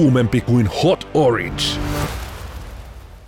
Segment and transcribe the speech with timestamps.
[0.00, 1.62] kuumempi kuin Hot Orange.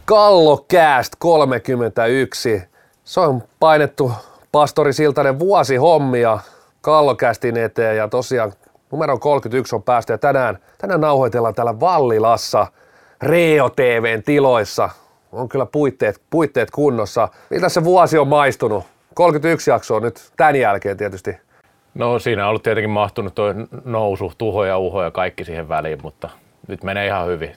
[0.04, 2.62] Kallokääst 31.
[3.04, 4.12] Se on painettu
[4.52, 6.38] pastori Siltanen vuosi hommia
[6.80, 8.52] Kallokästin eteen ja tosiaan
[8.92, 12.66] numero 31 on päästy ja tänään, tänään nauhoitellaan täällä Vallilassa
[13.22, 14.90] Reo TVn tiloissa.
[15.32, 17.28] On kyllä puitteet, puitteet kunnossa.
[17.50, 18.84] Miltä se vuosi on maistunut?
[19.14, 21.36] 31 jaksoa nyt tämän jälkeen tietysti.
[21.94, 23.54] No siinä on ollut tietenkin mahtunut tuo
[23.84, 26.30] nousu, tuho ja uho ja kaikki siihen väliin, mutta
[26.68, 27.56] nyt menee ihan hyvin.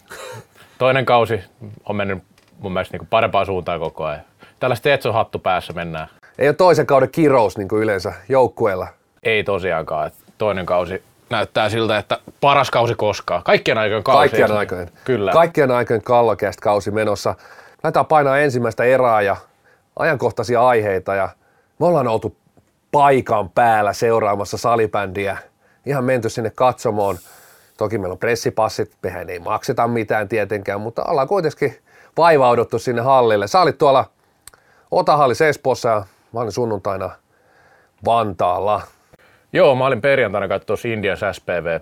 [0.77, 1.43] Toinen kausi
[1.85, 2.23] on mennyt
[2.59, 4.21] mun mielestä niin parempaan suuntaan koko ajan.
[4.59, 6.07] Tällä Stetson hattu päässä mennään.
[6.37, 8.87] Ei ole toisen kauden kirous niin kuin yleensä joukkueella.
[9.23, 10.11] Ei tosiaankaan.
[10.37, 13.43] Toinen kausi näyttää siltä, että paras kausi koskaan.
[13.43, 14.17] Kaikkien aikojen kausi.
[14.17, 14.89] Kaikkien aikojen.
[15.03, 15.31] Kyllä.
[15.31, 17.35] Kaikkien aikojen kallokäst kausi menossa.
[17.83, 19.35] Lähdetään painaa ensimmäistä erää ja
[19.99, 21.29] ajankohtaisia aiheita ja
[21.79, 22.37] me ollaan oltu
[22.91, 25.37] paikan päällä seuraamassa salibändiä.
[25.85, 27.17] Ihan menty sinne katsomoon.
[27.77, 31.77] Toki meillä on pressipassit, mehän ei makseta mitään tietenkään, mutta ollaan kuitenkin
[32.17, 33.47] vaivauduttu sinne hallille.
[33.47, 34.05] Sä olit tuolla
[34.91, 37.11] Otahalli Espoossa ja mä olin sunnuntaina
[38.05, 38.81] Vantaalla.
[39.53, 41.79] Joo, mä olin perjantaina katsoa Indians SPV.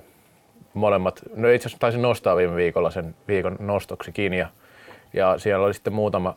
[0.73, 4.47] Molemmat, no itse asiassa taisin nostaa viime viikolla sen viikon nostoksikin ja,
[5.13, 6.35] ja siellä oli sitten muutama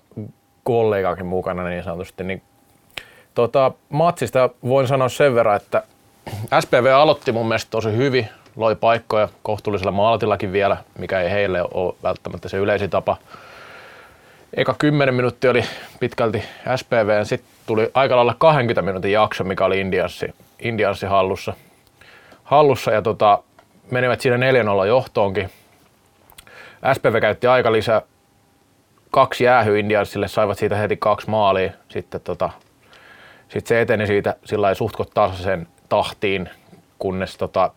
[0.64, 2.24] kollegakin mukana niin sanotusti.
[2.24, 2.42] Niin,
[3.34, 5.82] tota, matsista voin sanoa sen verran, että
[6.60, 11.94] SPV aloitti mun mielestä tosi hyvin, loi paikkoja kohtuullisella maaltillakin vielä, mikä ei heille ole
[12.02, 13.16] välttämättä se yleisin tapa.
[14.56, 15.64] Eka 10 minuuttia oli
[16.00, 16.44] pitkälti
[16.76, 21.54] SPV, sitten tuli aika lailla 20 minuutin jakso, mikä oli Indianssi, Indianssi hallussa.
[22.44, 23.42] hallussa ja tota,
[23.90, 24.36] menivät siinä
[24.82, 25.50] 4-0 johtoonkin.
[26.94, 28.02] SPV käytti aika lisää
[29.10, 31.72] kaksi jäähy Indiansille, saivat siitä heti kaksi maalia.
[31.88, 32.50] Sitten tota,
[33.48, 36.50] sit se eteni siitä sillä suhtkot tasaisen tahtiin,
[36.98, 37.70] kunnes tota,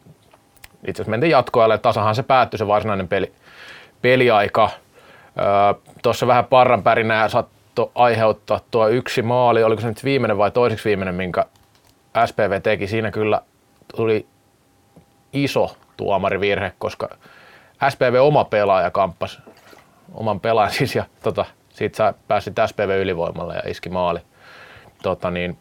[0.88, 1.78] itse asiassa mentiin jatkoajalle.
[1.78, 3.34] Tasahan se päättyi se varsinainen peli,
[4.02, 4.70] peliaika.
[5.40, 10.52] Öö, Tuossa vähän parran pärinää saattoi aiheuttaa tuo yksi maali, oliko se nyt viimeinen vai
[10.52, 11.46] toiseksi viimeinen, minkä
[12.26, 12.88] SPV teki.
[12.88, 13.42] Siinä kyllä
[13.96, 14.26] tuli
[15.34, 17.10] iso tuomarivirhe, koska
[17.90, 19.40] SPV oma pelaaja kamppasi
[20.14, 24.20] oman pelaajan siis ja tota, siitä sä pääsit SPV ylivoimalle ja iski maali.
[25.04, 25.58] Tota, niin,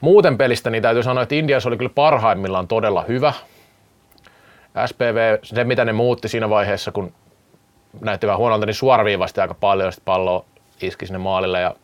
[0.00, 3.32] muuten pelistä niin täytyy sanoa, että Indias oli kyllä parhaimmillaan todella hyvä.
[4.86, 7.12] SPV, se mitä ne muutti siinä vaiheessa, kun
[8.00, 10.44] näytti vähän huonolta, niin suoraviivasti aika paljon sitä palloa
[10.82, 11.60] iski sinne maalille.
[11.60, 11.74] Ja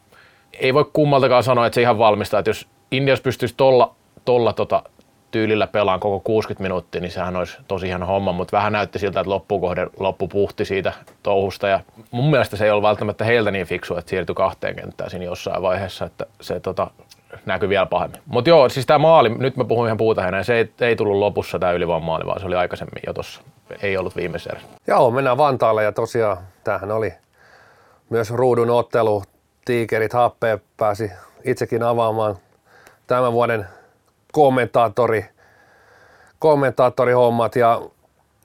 [0.53, 3.95] ei voi kummaltakaan sanoa, että se ihan valmistaa, että jos Indias pystyisi tolla,
[4.25, 4.83] tolla tota,
[5.31, 9.21] tyylillä pelaan koko 60 minuuttia, niin sehän olisi tosi hieno homma, mutta vähän näytti siltä,
[9.21, 11.81] että loppukohde loppu puhti siitä touhusta ja
[12.11, 15.63] mun mielestä se ei ollut välttämättä heiltä niin fiksu, että siirtyi kahteen kenttään siinä jossain
[15.63, 16.91] vaiheessa, että se tota,
[17.47, 18.21] näkyy vielä pahemmin.
[18.27, 21.59] Mutta joo, siis tämä maali, nyt mä puhun ihan puuta se ei, ei tullut lopussa
[21.59, 23.41] tämä maali, vaan se oli aikaisemmin jo tuossa,
[23.83, 27.13] ei ollut viimeisessä Joo, mennään Vantaalle ja tosiaan tämähän oli
[28.11, 29.23] myös ruudun ottelu.
[29.65, 31.11] Tiikerit Happe pääsi
[31.45, 32.37] itsekin avaamaan
[33.07, 33.67] tämän vuoden
[34.33, 35.25] kommentaattori,
[36.39, 37.83] kommentaattorihommat ja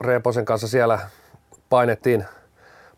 [0.00, 0.98] Reposen kanssa siellä
[1.70, 2.24] painettiin,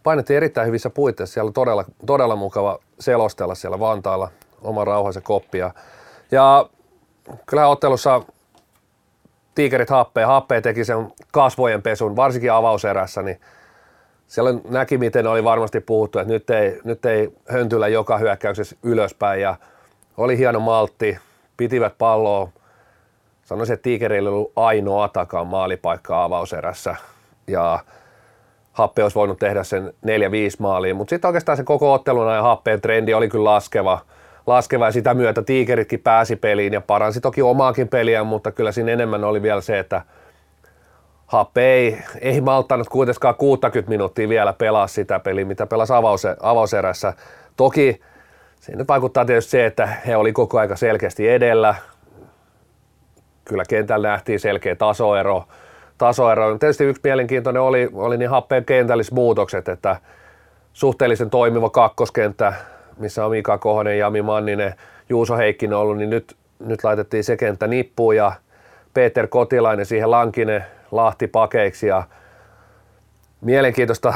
[0.02, 1.34] painettiin erittäin hyvissä puitteissa.
[1.34, 4.30] Siellä oli todella, todella mukava selostella siellä Vantaalla
[4.62, 5.70] oma rauhansa koppia.
[6.30, 6.66] Ja
[7.46, 8.22] kyllä ottelussa
[9.54, 10.26] tiikerit happea.
[10.26, 13.40] Happea teki sen kasvojen pesun, varsinkin avauserässä, niin
[14.26, 19.40] siellä näki, miten oli varmasti puhuttu, että nyt ei, nyt ei höntyllä joka hyökkäyksessä ylöspäin
[19.40, 19.56] ja
[20.16, 21.18] oli hieno maltti,
[21.56, 22.48] pitivät palloa
[23.44, 26.96] sanoisin, että Tigerillä ei ollut ainoatakaan maalipaikkaa avauserässä
[27.46, 27.78] ja
[28.72, 30.08] Happe olisi voinut tehdä sen 4-5
[30.58, 33.98] maaliin, mutta sitten oikeastaan se koko ottelun ja Happeen trendi oli kyllä laskeva,
[34.46, 38.92] laskeva ja sitä myötä Tigeritkin pääsi peliin ja paransi toki omaakin peliä, mutta kyllä siinä
[38.92, 40.02] enemmän oli vielä se, että
[41.26, 47.12] Happe ei, ei malttanut kuitenkaan 60 minuuttia vielä pelaa sitä peliä, mitä pelasi avause, avauserässä.
[47.56, 48.00] Toki
[48.60, 51.74] siinä nyt vaikuttaa tietysti se, että he oli koko aika selkeästi edellä,
[53.44, 55.44] kyllä kentällä nähtiin selkeä tasoero.
[55.98, 56.58] tasoero.
[56.58, 59.96] Tietysti yksi mielenkiintoinen oli, oli niin happeen kentällismuutokset, että
[60.72, 62.52] suhteellisen toimiva kakkoskenttä,
[63.02, 64.74] missä on Mika Kohonen, Jami Manninen,
[65.08, 68.32] Juuso Heikkinen ollut, niin nyt, nyt laitettiin se kenttä nippuun ja
[68.94, 72.02] Peter Kotilainen siihen Lankinen Lahti pakeiksi ja
[73.40, 74.14] mielenkiintoista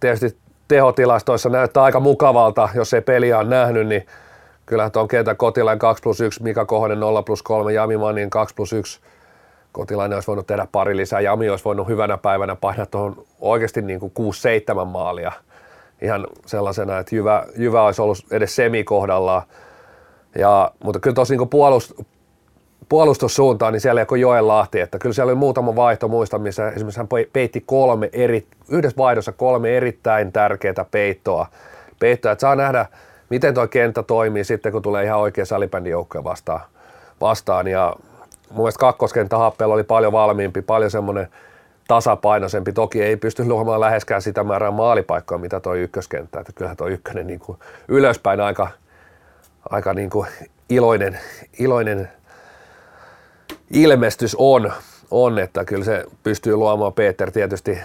[0.00, 0.38] tietysti
[0.68, 4.06] tehotilastoissa näyttää aika mukavalta, jos ei peliä ole nähnyt, niin
[4.66, 8.54] kyllähän tuon kentän Kotilainen 2 plus 1, Mika Kohonen 0 plus 3, Jami Manin 2
[8.54, 9.00] plus 1.
[9.72, 14.00] Kotilainen olisi voinut tehdä pari lisää, Jami olisi voinut hyvänä päivänä painaa tuohon oikeasti niin
[14.00, 14.12] kuin
[14.82, 15.32] 6-7 maalia.
[16.02, 19.42] Ihan sellaisena, että Jyvä, Jyvä olisi ollut edes semikohdallaan.
[20.38, 21.92] Ja, mutta kyllä tuossa niin puolust,
[22.88, 26.68] puolustussuuntaan, niin siellä ei ole Joel Lahti, että kyllä siellä oli muutama vaihto, muista, missä
[26.68, 31.46] esimerkiksi hän peitti kolme eri, yhdessä vaihdossa kolme erittäin tärkeää peittoa,
[31.98, 32.86] peittoa, että saa nähdä,
[33.30, 36.60] miten tuo kenttä toimii sitten, kun tulee ihan oikea salibändijoukkoja vastaan,
[37.20, 37.96] vastaan, ja
[38.50, 41.28] mun mielestä kakkoskenttä oli paljon valmiimpi, paljon semmoinen
[41.92, 42.72] tasapainoisempi.
[42.72, 46.40] Toki ei pysty luomaan läheskään sitä määrää maalipaikkoa, mitä tuo ykköskenttä.
[46.40, 47.58] Että kyllähän tuo ykkönen niin kuin
[47.88, 48.68] ylöspäin aika,
[49.70, 50.28] aika niin kuin
[50.68, 51.18] iloinen,
[51.58, 52.08] iloinen
[53.70, 54.72] ilmestys on,
[55.10, 57.78] on, että kyllä se pystyy luomaan, Peter tietysti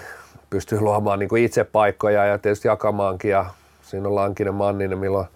[0.50, 3.46] pystyy luomaan niin kuin itse paikkoja ja tietysti jakamaankin ja
[3.82, 5.28] siinä on Lankinen Manninen, milloin,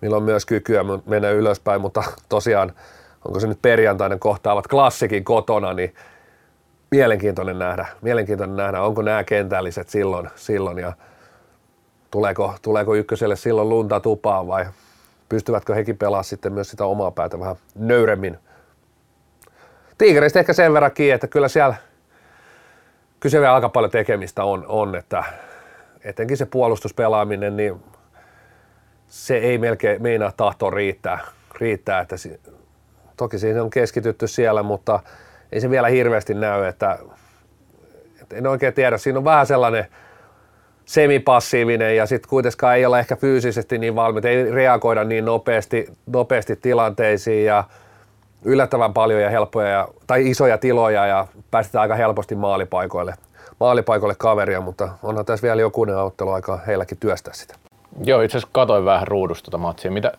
[0.00, 2.72] milloin myös kykyä mennä ylöspäin, mutta tosiaan
[3.24, 5.94] onko se nyt perjantainen kohtaavat klassikin kotona, niin
[6.92, 10.92] mielenkiintoinen nähdä, mielenkiintoinen nähdä, onko nämä kentälliset silloin, silloin ja
[12.10, 14.66] tuleeko, tuleeko ykköselle silloin lunta tupaan vai
[15.28, 18.38] pystyvätkö hekin pelaamaan sitten myös sitä omaa päätä vähän nöyremmin.
[19.98, 21.74] Tiigeristä ehkä sen verran kiinni, että kyllä siellä
[23.20, 25.24] kyse vielä aika paljon tekemistä on, on, että
[26.04, 27.82] etenkin se puolustuspelaaminen, niin
[29.08, 31.18] se ei melkein meinaa tahtoa riittää,
[31.60, 32.40] riittää että si-
[33.16, 35.00] toki siinä on keskitytty siellä, mutta
[35.52, 36.98] ei se vielä hirveästi näy, että,
[38.22, 39.86] että en oikein tiedä, siinä on vähän sellainen
[40.84, 46.56] semipassiivinen ja sitten kuitenkaan ei ole ehkä fyysisesti niin valmiita, ei reagoida niin nopeasti, nopeasti
[46.56, 47.64] tilanteisiin ja
[48.44, 53.14] yllättävän paljon ja helppoja ja, tai isoja tiloja ja päästetään aika helposti maalipaikoille,
[53.60, 57.54] maalipaikoille kaveria, mutta onhan tässä vielä jokunen ottelu aika heilläkin työstää sitä.
[58.04, 59.90] Joo, itse asiassa katoin vähän ruudusta tota matsia.
[59.90, 60.12] Mitä,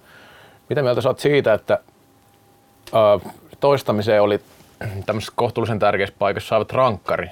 [0.69, 1.79] mitä mieltä sä oot siitä, että
[2.87, 4.41] ö, toistamiseen oli
[5.05, 7.31] tämmöisessä kohtuullisen tärkeässä paikassa saavat rankkari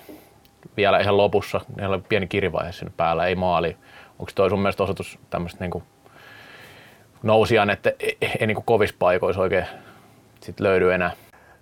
[0.77, 1.62] vielä ihan lopussa.
[1.77, 3.77] Niillä oli pieni kirivaihe sinne päällä, ei maali.
[4.19, 5.83] Onko toi sun mielestä osoitus tämmöistä niinku
[7.24, 9.65] nousijan, että ei, ei niinku kovissa paikoissa oikein
[10.42, 11.12] sit löydy enää?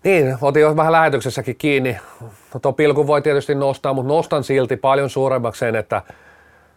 [0.03, 1.97] Niin, otin jo vähän lähetyksessäkin kiinni.
[2.53, 6.01] No tuo pilku voi tietysti nostaa, mutta nostan silti paljon suuremmaksi sen, että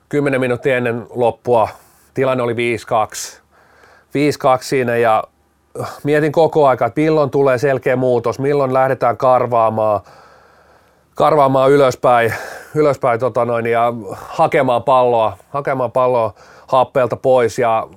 [0.09, 1.69] 10 minuuttia ennen loppua
[2.15, 2.57] tilanne oli 5-2.
[2.57, 3.43] 5-2
[4.61, 5.25] siinä ja
[6.03, 10.01] mietin koko aika, että milloin tulee selkeä muutos, milloin lähdetään karvaamaan,
[11.15, 12.35] karvaamaan ylöspäin,
[12.75, 16.35] ylöspäin tota noin, ja hakemaan palloa, hakemaan palloa
[16.67, 17.89] happeelta pois ja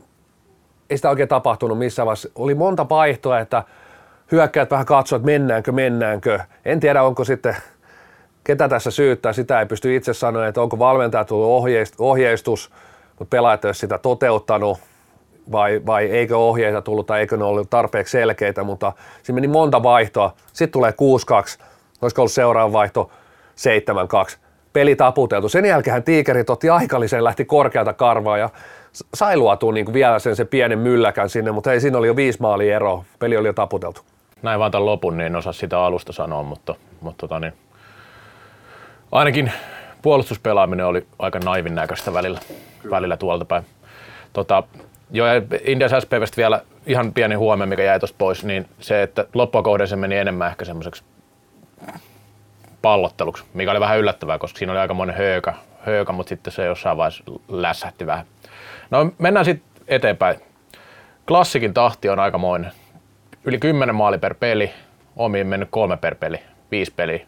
[0.90, 2.30] ei sitä oikein tapahtunut missään vaiheessa.
[2.36, 3.64] Oli monta vaihtoa, että
[4.32, 6.40] hyökkäät vähän katsoivat, että mennäänkö, mennäänkö.
[6.66, 7.56] En tiedä, onko sitten,
[8.44, 11.66] ketä tässä syyttää, sitä ei pysty itse sanoa, että onko valmentaja tullut
[12.00, 12.72] ohjeistus,
[13.20, 14.80] mutta pelaajat ei sitä toteuttanut
[15.52, 18.94] vai, vai eikö ohjeita tullut tai eikö ne ollut tarpeeksi selkeitä, mutta
[19.24, 20.34] siinä meni monta vaihtoa.
[20.54, 20.94] Sitten tulee 6-2,
[22.02, 23.12] olisiko ollut seuraava vaihto
[24.32, 24.38] 7-2.
[24.74, 25.50] Peli taputeltu.
[25.50, 28.50] Sen jälkeen tiikerit otti aikallisen, lähti korkealta karvaa ja
[29.14, 32.42] sai luotua niin vielä sen, se pienen mylläkän sinne, mutta ei siinä oli jo viisi
[32.42, 33.04] maalia ero.
[33.20, 34.02] Peli oli jo taputeltu.
[34.42, 37.54] Näin vaan tämän lopun, niin en osaa sitä alusta sanoa, mutta, mutta tota niin,
[39.12, 39.52] ainakin
[40.02, 42.40] puolustuspelaaminen oli aika naivin näköistä välillä,
[42.90, 43.64] välillä tuolta päin.
[44.34, 44.64] Tota,
[45.12, 49.26] Joo, ja Indias SPVstä vielä ihan pieni huomio, mikä jäi tuosta pois, niin se, että
[49.34, 51.04] loppukauden se meni enemmän ehkä semmoiseksi
[52.82, 56.66] pallotteluksi, mikä oli vähän yllättävää, koska siinä oli aika monen höökä, höökä mutta sitten se
[56.66, 58.26] jossain vaiheessa lässähti vähän.
[58.90, 60.40] No mennään sitten eteenpäin.
[61.28, 62.72] Klassikin tahti on aikamoinen.
[63.46, 64.72] Yli 10 maali per peli,
[65.16, 66.40] omiin mennyt kolme per peli,
[66.72, 67.20] viisi peliä.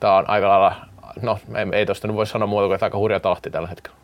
[0.00, 0.74] Tämä on aika lailla,
[1.22, 4.03] no ei, ei tosta nyt voi sanoa muuta kuin, että aika hurja tahti tällä hetkellä.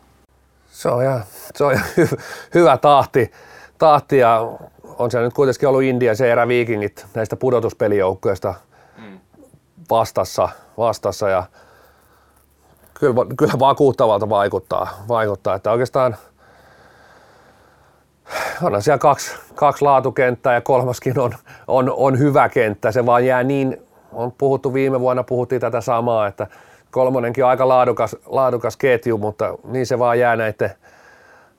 [0.71, 1.23] Se on ihan,
[1.55, 2.07] se on ihan hy,
[2.53, 3.31] hyvä tahti,
[3.77, 4.39] tahti ja
[4.97, 8.53] on siellä nyt kuitenkin ollut India se eräviikingit näistä pudotuspelijoukkoista
[8.97, 9.19] mm.
[9.89, 11.43] vastassa, vastassa ja
[12.93, 16.15] kyllä, kyllä vakuuttavalta vaikuttaa, vaikuttaa, että oikeastaan
[18.61, 21.33] on siellä kaksi, kaksi laatukenttää ja kolmaskin on,
[21.67, 26.27] on, on hyvä kenttä, se vaan jää niin, on puhuttu viime vuonna, puhuttiin tätä samaa,
[26.27, 26.47] että
[26.91, 30.71] kolmonenkin on aika laadukas, laadukas ketju, mutta niin se vaan jää näiden,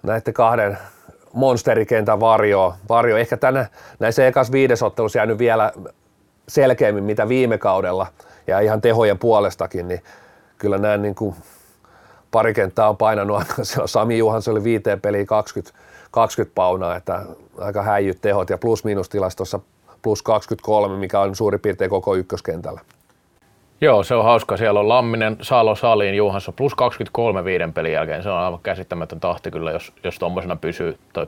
[0.03, 0.79] näiden kahden
[1.33, 2.77] monsterikentän varjoa.
[2.89, 3.17] Varjo.
[3.17, 3.67] Ehkä tänä,
[3.99, 5.73] näissä ekas viidesottelussa jäänyt vielä
[6.49, 8.07] selkeämmin mitä viime kaudella
[8.47, 10.03] ja ihan tehojen puolestakin, niin
[10.59, 11.35] kyllä näin niin kuin
[12.31, 13.43] pari kenttää on painanut,
[13.87, 15.79] Sami Juhans oli viiteen peliin 20,
[16.11, 17.23] 20 paunaa, että
[17.59, 19.61] aika häijyt tehot ja plus-minus tilastossa
[20.03, 22.81] plus 23, mikä on suurin piirtein koko ykköskentällä.
[23.83, 24.57] Joo, se on hauska.
[24.57, 28.23] Siellä on Lamminen, Salo, Saliin, Juhansson plus 23 viiden pelin jälkeen.
[28.23, 30.99] Se on aivan käsittämätön tahti kyllä, jos, jos tuommoisena pysyy.
[31.13, 31.27] Toi,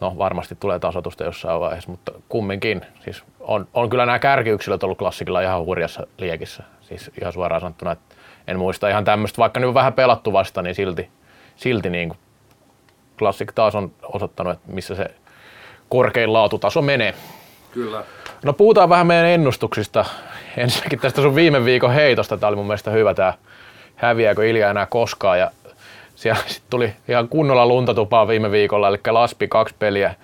[0.00, 2.82] no varmasti tulee tasotusta jossain vaiheessa, mutta kumminkin.
[3.04, 6.62] Siis on, on kyllä nämä kärkiyksilöt ollut klassikilla ihan hurjassa liekissä.
[6.80, 8.14] Siis ihan suoraan sanottuna, että
[8.46, 11.08] en muista ihan tämmöistä, vaikka nyt on vähän pelattu vasta, niin silti,
[11.56, 12.18] silti niin kuin
[13.18, 15.10] klassik taas on osoittanut, että missä se
[15.88, 17.14] korkein laatutaso menee.
[17.72, 18.04] Kyllä.
[18.44, 20.04] No puhutaan vähän meidän ennustuksista.
[20.58, 22.38] Ensinnäkin tästä sun viime viikon heitosta.
[22.38, 23.34] Tämä oli mun mielestä hyvä tämä
[23.96, 25.38] häviääkö Ilja enää koskaan.
[25.38, 25.50] Ja
[26.14, 30.14] siellä sit tuli ihan kunnolla luntatupaa viime viikolla, eli Laspi kaksi peliä.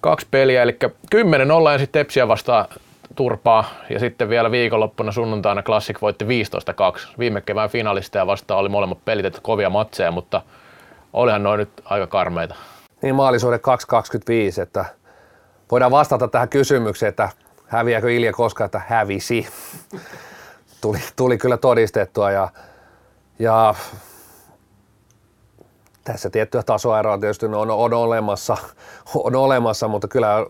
[0.00, 0.78] Kaksi peliä, eli
[1.14, 2.66] 10-0 ensin Tepsiä vastaan
[3.14, 6.28] turpaa ja sitten vielä viikonloppuna sunnuntaina Classic voitti 15-2.
[7.18, 10.42] Viime kevään finalisteja vastaan oli molemmat pelit, että kovia matseja, mutta
[11.12, 12.54] olihan noin nyt aika karmeita.
[13.02, 13.60] Niin maalisuuden
[14.56, 14.84] 2.25, että
[15.70, 17.28] voidaan vastata tähän kysymykseen, että
[17.72, 19.48] häviääkö Ilja koskaan, että hävisi.
[20.80, 22.48] Tuli, tuli kyllä todistettua ja,
[23.38, 23.74] ja
[26.04, 28.56] tässä tiettyä tasoeroa tietysti on, on, olemassa,
[29.14, 30.46] on olemassa, mutta kyllä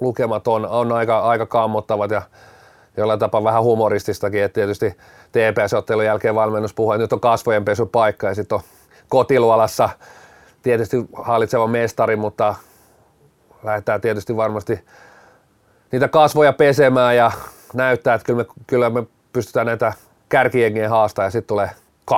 [0.00, 2.22] lukemat on, on aika, aika kammottavat ja
[2.96, 4.96] jollain tapaa vähän humorististakin, että tietysti
[5.32, 8.62] TPS-ottelun jälkeen valmennus puhuu, että nyt on kasvojenpesu paikka ja sitten on
[9.08, 9.88] kotiluolassa
[10.62, 12.54] tietysti hallitseva mestari, mutta
[13.62, 14.84] lähdetään tietysti varmasti
[15.92, 17.30] niitä kasvoja pesemään ja
[17.74, 19.92] näyttää, että kyllä me, kyllä me pystytään näitä
[20.28, 21.70] kärkijengiä haastaa ja sitten tulee
[22.10, 22.14] 2-15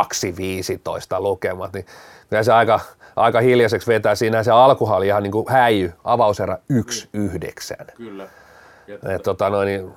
[1.18, 1.86] lukemat, niin
[2.30, 2.80] kyllä se aika,
[3.16, 4.14] aika hiljaiseksi vetää.
[4.14, 7.84] Siinä se alkuhan oli ihan niin kuin häijy, avauserä 1-9.
[7.96, 8.28] Kyllä.
[8.88, 9.92] Et, tota, noin, niin,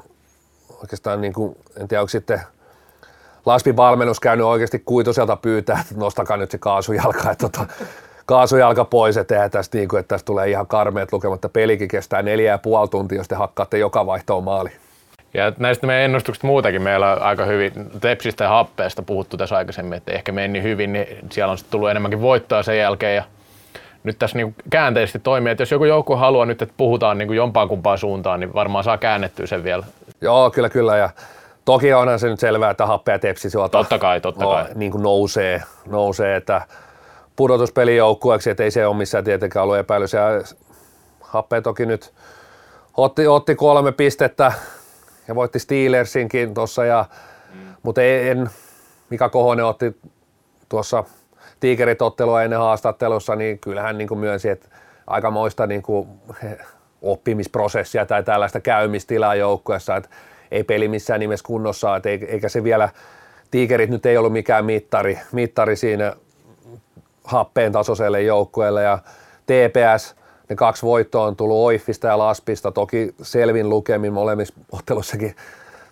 [0.81, 2.41] oikeastaan niin kuin, en tiedä, onko sitten
[3.45, 7.65] Laspin valmennus käynyt oikeasti kuitoselta pyytää, että nostakaa nyt se kaasujalka, että tota,
[8.27, 11.49] kaasujalka pois, että tästä niin kuin, että tästä tulee ihan karmeet lukematta.
[11.49, 14.69] Pelikin kestää neljä ja puoli tuntia, jos te hakkaatte joka vaihtoon maali.
[15.33, 19.97] Ja näistä meidän ennustuksista muutenkin meillä on aika hyvin tepsistä ja happeesta puhuttu tässä aikaisemmin,
[19.97, 23.15] että ehkä meni hyvin, niin siellä on tullut enemmänkin voittoa sen jälkeen.
[23.15, 23.23] Ja
[24.03, 27.67] nyt tässä niin käänteisesti toimii, että jos joku joukko haluaa nyt, että puhutaan niin jompaan
[27.67, 29.83] kumpaan suuntaan, niin varmaan saa käännettyä sen vielä.
[30.21, 30.97] Joo, kyllä, kyllä.
[30.97, 31.09] Ja
[31.65, 34.65] toki onhan se nyt selvää, että happe ja tepsi suolta totta kai, totta kai.
[34.75, 36.61] Niin kuin nousee, nousee, että
[37.37, 40.13] pudotuspelijoukkueeksi, että ei se ole missään tietenkään ollut epäilys.
[40.13, 40.21] Ja
[41.21, 42.13] happe toki nyt
[42.97, 44.51] otti, otti kolme pistettä
[45.27, 47.05] ja voitti Steelersinkin tuossa, ja,
[47.53, 47.59] mm.
[47.83, 48.49] mutta en,
[49.09, 49.99] Mika Kohonen otti
[50.69, 51.03] tuossa
[51.59, 54.67] tiikerit ottelua ennen haastattelussa, niin kyllähän niin kuin myönsi, että
[55.07, 56.07] aikamoista niin kuin
[57.01, 60.09] oppimisprosessia tai tällaista käymistilaa joukkueessa, että
[60.51, 62.89] ei peli missään nimessä kunnossa, että eikä se vielä,
[63.51, 66.13] tiikerit nyt ei ollut mikään mittari, mittari siinä
[67.27, 68.99] happeen tasoiselle joukkueelle ja
[69.45, 70.15] TPS,
[70.49, 75.35] ne kaksi voittoa on tullut Oiffista ja Laspista, toki selvin lukemin molemmissa ottelussakin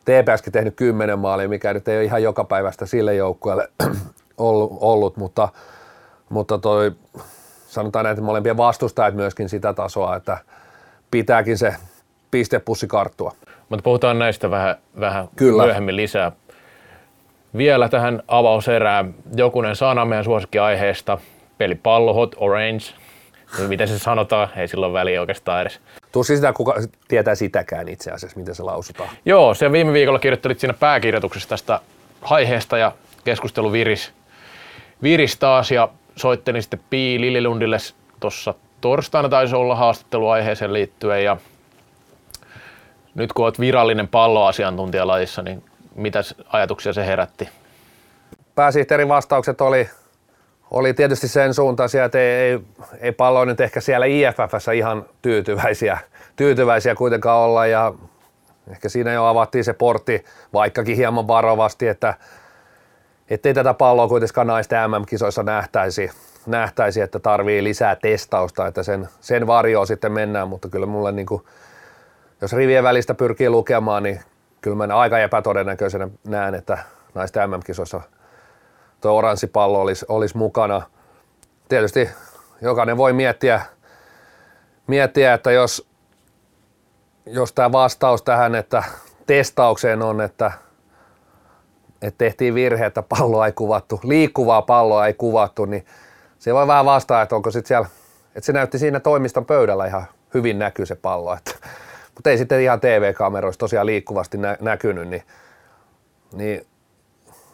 [0.06, 3.70] TPSkin tehnyt kymmenen maalia, mikä nyt ei ole ihan joka päivästä sille joukkueelle
[4.38, 5.50] ollut, ollut, mutta,
[6.30, 6.92] mutta toi,
[7.68, 10.38] sanotaan näitä molempia vastustajat myöskin sitä tasoa, että
[11.12, 11.76] pitääkin se
[12.32, 13.32] pistepussi karttua.
[13.70, 15.64] Mutta puhutaan näistä vähän, vähän Kyllä.
[15.64, 16.32] myöhemmin lisää.
[17.58, 21.18] Vielä tähän avauserään jokunen sana meidän suosikkiaiheesta.
[21.58, 22.84] Pelipallo Hot Orange.
[23.68, 24.50] Miten se sanotaan?
[24.56, 25.80] Ei silloin väliä oikeastaan edes.
[26.12, 26.76] Tuskin sitä kuka
[27.08, 29.10] tietää sitäkään itse asiassa, miten se lausutaan.
[29.26, 31.80] Joo, se viime viikolla kirjoittelit siinä pääkirjoituksessa tästä
[32.22, 32.92] aiheesta ja
[33.24, 34.14] keskustelu viris,
[35.04, 37.78] viris taas ja soittelin sitten Pii Lililundille
[38.20, 41.38] tuossa torstaina taisi olla haastattelu aiheeseen liittyen ja
[43.16, 45.64] nyt kun olet virallinen palloasiantuntija lajissa, niin
[45.96, 47.50] mitä ajatuksia se herätti?
[48.56, 49.90] Pääsihteerin vastaukset oli,
[50.72, 52.60] oli tietysti sen suuntaisia, että ei, ei,
[53.00, 55.98] ei pallo nyt ehkä siellä IFFssä ihan tyytyväisiä,
[56.36, 57.94] tyytyväisiä kuitenkaan olla ja
[58.72, 62.14] ehkä siinä jo avattiin se portti, vaikkakin hieman varovasti, että
[63.30, 66.12] ettei tätä palloa kuitenkaan naisten MM-kisoissa nähtäisi,
[66.46, 71.26] nähtäisi, että tarvii lisää testausta, että sen, sen varjoon sitten mennään, mutta kyllä mulle niin
[71.26, 71.44] kuin,
[72.42, 74.20] jos rivien välistä pyrkii lukemaan, niin
[74.66, 76.78] kyllä mä aika epätodennäköisenä näen, että
[77.14, 78.02] naisten MM-kisoissa
[79.02, 80.82] tuo oranssi pallo olisi, olisi mukana.
[81.70, 82.10] Tietysti
[82.62, 83.62] jokainen voi miettiä,
[84.88, 85.88] miettiä että jos,
[87.26, 88.84] jos tämä vastaus tähän, että
[89.26, 90.52] testaukseen on, että,
[92.02, 95.86] että tehtiin virhe, että palloa ei kuvattu, liikkuvaa palloa ei kuvattu, niin
[96.40, 97.88] se voi vähän vastaa, että onko sitten siellä,
[98.36, 101.52] että se näytti siinä toimiston pöydällä ihan hyvin näkyy se pallo, että
[102.16, 105.24] mutta ei sitten ihan TV-kameroissa tosiaan liikkuvasti nä- näkynyt, niin,
[106.34, 106.66] niin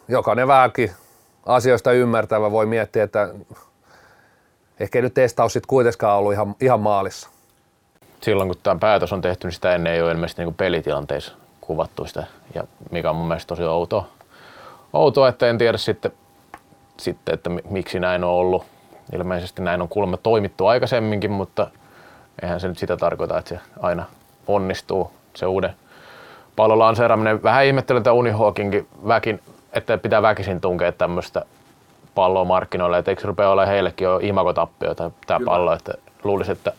[0.08, 0.92] jokainen vähänkin
[1.46, 3.28] asioista ymmärtävä voi miettiä, että
[4.80, 7.28] ehkä nyt testaus sitten kuitenkaan ollut ihan, ihan maalissa.
[8.20, 12.06] Silloin kun tämä päätös on tehty, niin sitä ennen ei ole ilmeisesti niin pelitilanteissa kuvattu
[12.06, 14.08] sitä, ja mikä on mun mielestä tosi outoa.
[14.92, 16.12] Outoa, että en tiedä sitten,
[16.96, 18.64] sitten, että miksi näin on ollut.
[19.12, 21.70] Ilmeisesti näin on kuulemma toimittu aikaisemminkin, mutta
[22.42, 24.06] eihän se nyt sitä tarkoita, että se aina
[24.46, 25.74] onnistuu se uuden
[26.56, 27.42] pallon lanseeraaminen.
[27.42, 29.40] Vähän ihmettelen tätä Unihawkinkin väkin,
[29.72, 31.44] että pitää väkisin tunkea tämmöistä
[32.14, 35.92] palloa markkinoille, että eikö rupea olemaan heillekin jo imagotappio tämä pallo, että
[36.24, 36.72] luulisin, että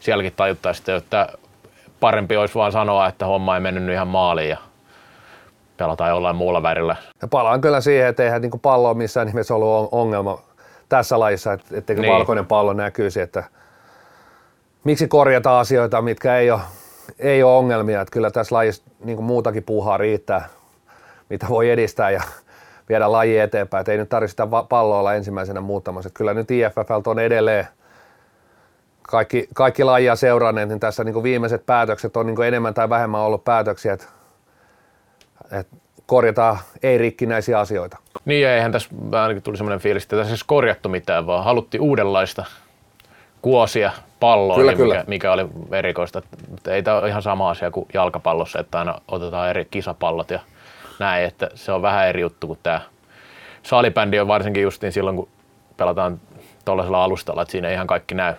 [0.00, 1.28] sielläkin tajuttaisiin, että
[2.00, 4.56] parempi olisi vaan sanoa, että homma ei mennyt ihan maaliin ja
[5.76, 6.96] pelataan jollain muulla värillä.
[7.22, 10.38] Ja palaan kyllä siihen, että eihän niin pallo ole missään nimessä ollut ongelma
[10.88, 12.12] tässä lajissa, että etteikö niin.
[12.12, 13.44] valkoinen pallo näkyisi, että
[14.84, 16.60] miksi korjata asioita, mitkä ei ole,
[17.18, 20.48] ei ole ongelmia, että kyllä tässä lajissa niin muutakin puuhaa riittää,
[21.28, 22.22] mitä voi edistää ja
[22.88, 26.08] viedä laji eteenpäin, että ei nyt tarvitse sitä palloa olla ensimmäisenä muuttamassa.
[26.08, 27.66] Että kyllä nyt IFFltä on edelleen
[29.02, 33.44] kaikki, kaikki lajia seuranneet, niin tässä niin viimeiset päätökset on niin enemmän tai vähemmän ollut
[33.44, 34.06] päätöksiä, että,
[35.52, 35.76] että
[36.06, 37.98] korjataan ei-rikkinäisiä asioita.
[38.24, 42.44] Niin, eihän tässä ainakin tuli sellainen fiilis, että tässä ei korjattu mitään, vaan haluttiin uudenlaista
[43.42, 45.04] kuosia palloa, kyllä, mikä, kyllä.
[45.06, 46.22] mikä oli erikoista.
[46.68, 50.40] Ei tämä ole ihan sama asia kuin jalkapallossa, että aina otetaan eri kisapallot ja
[50.98, 52.80] näin, että se on vähän eri juttu kuin tämä
[53.62, 55.28] salibändi on varsinkin justiin silloin, kun
[55.76, 56.20] pelataan
[56.64, 58.34] tuollaisella alustalla, että siinä ei ihan kaikki näy.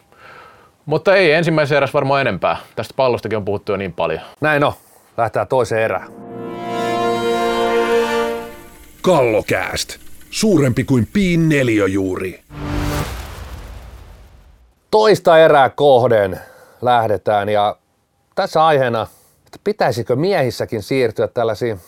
[0.85, 2.57] Mutta ei ensimmäisessä erässä varmaan enempää.
[2.75, 4.21] Tästä pallostakin on puhuttu jo niin paljon.
[4.41, 4.73] Näin on.
[5.17, 6.07] Lähtää toiseen erään.
[9.01, 9.97] Kallokääst.
[10.29, 12.39] Suurempi kuin piin neljöjuuri.
[14.93, 16.39] Toista erää kohden
[16.81, 17.75] lähdetään ja
[18.35, 19.07] tässä aiheena,
[19.45, 21.79] että pitäisikö miehissäkin siirtyä tällaisiin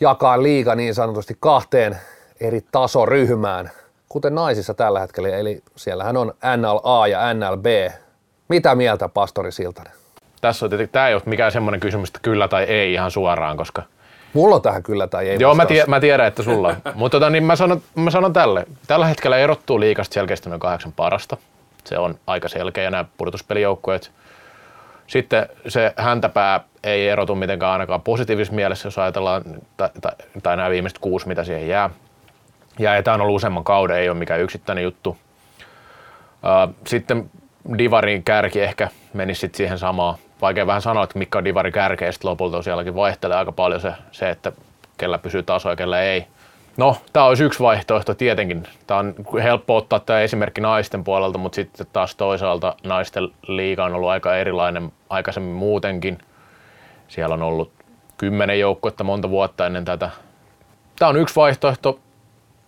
[0.00, 1.98] jakaa liiga niin sanotusti kahteen
[2.40, 3.70] eri tasoryhmään,
[4.08, 7.66] kuten naisissa tällä hetkellä, eli siellähän on NLA ja NLB.
[8.48, 9.92] Mitä mieltä, pastori Siltanen?
[10.40, 13.56] Tässä on tietenkin, tämä ei ole mikään semmoinen kysymys, että kyllä tai ei ihan suoraan,
[13.56, 13.82] koska
[14.32, 16.76] Mulla on tähän kyllä tai ei Joo, mä, tie, mä tiedän, että sulla on.
[16.94, 18.66] Mutta tota, niin mä, sanon, mä sanon tälle.
[18.86, 21.36] Tällä hetkellä erottuu liikasta selkeästi noin kahdeksan parasta.
[21.86, 24.12] Se on aika selkeä nämä pudotuspelijoukkueet.
[25.06, 29.42] Sitten se häntäpää ei erotu mitenkään ainakaan positiivisessa mielessä, jos ajatellaan,
[29.76, 30.12] tai, tai,
[30.42, 31.90] tai nämä viimeiset kuusi, mitä siihen jää.
[32.78, 35.16] Ja tämä on ollut useamman kauden, ei ole mikään yksittäinen juttu.
[36.86, 37.30] Sitten
[37.78, 40.14] Divarin kärki ehkä menisi sitten siihen samaan.
[40.40, 43.80] Vaikea vähän sanoa, että mikä on Divarin kärki, ja sitten lopulta sielläkin vaihtelee aika paljon
[43.80, 44.52] se, se, että
[44.98, 46.26] kellä pysyy taso ja kellä ei.
[46.76, 48.68] No, tämä olisi yksi vaihtoehto tietenkin.
[48.86, 53.94] Tämä on helppo ottaa tämä esimerkki naisten puolelta, mutta sitten taas toisaalta naisten liiga on
[53.94, 56.18] ollut aika erilainen aikaisemmin muutenkin.
[57.08, 57.72] Siellä on ollut
[58.18, 60.10] kymmenen joukkuetta monta vuotta ennen tätä.
[60.98, 61.98] Tämä on yksi vaihtoehto,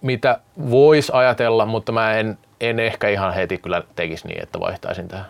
[0.02, 0.40] mitä
[0.70, 5.26] voisi ajatella, mutta mä en, en ehkä ihan heti kyllä tekisi niin, että vaihtaisin tähän.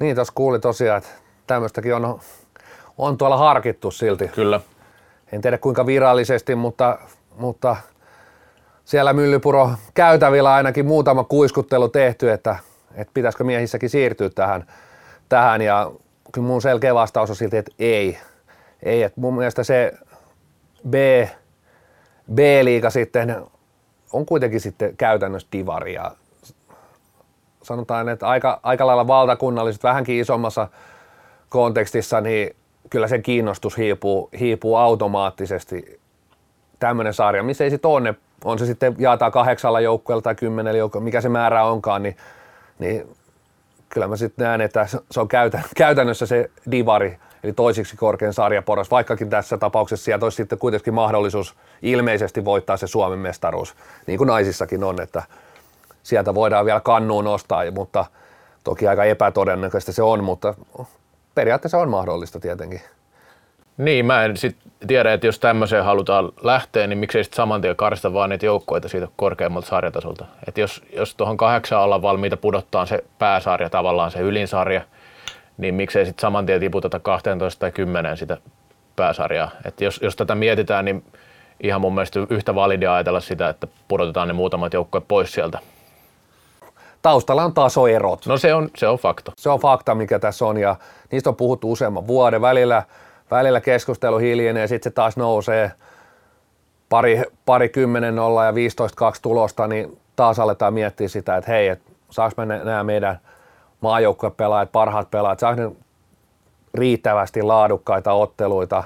[0.00, 1.10] Niin, tuossa kuuli tosiaan, että
[1.46, 2.20] tämmöistäkin on,
[2.98, 4.28] on tuolla harkittu silti.
[4.28, 4.60] Kyllä.
[5.32, 6.98] En tiedä kuinka virallisesti, mutta
[7.38, 7.76] mutta
[8.84, 12.56] siellä Myllypuro käytävillä ainakin muutama kuiskuttelu tehty, että,
[12.94, 14.66] että pitäisikö miehissäkin siirtyä tähän,
[15.28, 15.90] tähän ja
[16.32, 18.18] kyllä mun selkeä vastaus on silti, että ei.
[18.82, 19.92] Ei, että mun mielestä se
[20.88, 20.94] B,
[22.34, 23.36] B-liiga sitten
[24.12, 26.10] on kuitenkin sitten käytännössä divari ja
[27.62, 30.68] sanotaan, että aika, aika lailla valtakunnalliset, vähänkin isommassa
[31.48, 32.56] kontekstissa, niin
[32.90, 36.00] kyllä se kiinnostus hiipuu, hiipuu automaattisesti
[36.88, 40.78] tämmöinen sarja, missä ei sitten ole ne, on se sitten jaetaan kahdeksalla joukkueella tai kymmenellä
[40.78, 42.16] joukkueella, mikä se määrä onkaan, niin,
[42.78, 43.16] niin
[43.88, 45.28] kyllä mä sitten näen, että se on
[45.76, 51.54] käytännössä se divari, eli toisiksi korkein sarjaporas, vaikkakin tässä tapauksessa sieltä olisi sitten kuitenkin mahdollisuus
[51.82, 53.74] ilmeisesti voittaa se Suomen mestaruus,
[54.06, 55.22] niin kuin naisissakin on, että
[56.02, 58.04] sieltä voidaan vielä kannuun nostaa, mutta
[58.64, 60.54] toki aika epätodennäköistä se on, mutta
[61.34, 62.80] periaatteessa on mahdollista tietenkin.
[63.76, 64.56] Niin, mä en sit
[64.86, 68.88] tiedä, että jos tämmöiseen halutaan lähteä, niin miksei sitten saman tien karsta vaan niitä joukkoita
[68.88, 70.24] siitä korkeammalta sarjatasolta.
[70.48, 74.80] Että jos, jos tuohon kahdeksan ollaan valmiita pudottaa se pääsarja, tavallaan se ylinsarja,
[75.58, 78.36] niin miksei sitten saman tien tiputeta 12 tai 10 sitä
[78.96, 79.50] pääsarjaa.
[79.64, 81.04] Että jos, jos tätä mietitään, niin
[81.62, 85.58] ihan mun mielestä yhtä validia ajatella sitä, että pudotetaan ne muutamat joukkueet pois sieltä.
[87.02, 88.26] Taustalla on tasoerot.
[88.26, 89.32] No se on, se on fakta.
[89.36, 90.76] Se on fakta, mikä tässä on ja
[91.10, 92.82] niistä on puhuttu useamman vuoden välillä–
[93.30, 95.72] välillä keskustelu hiljenee sitten se taas nousee
[96.88, 98.54] pari, pari kymmenen nolla ja 15-2
[99.22, 103.20] tulosta, niin taas aletaan miettiä sitä, että hei, että saako me nämä meidän
[103.80, 105.70] maajoukkuepelaajat, parhaat pelaajat, saako ne
[106.74, 108.84] riittävästi laadukkaita otteluita,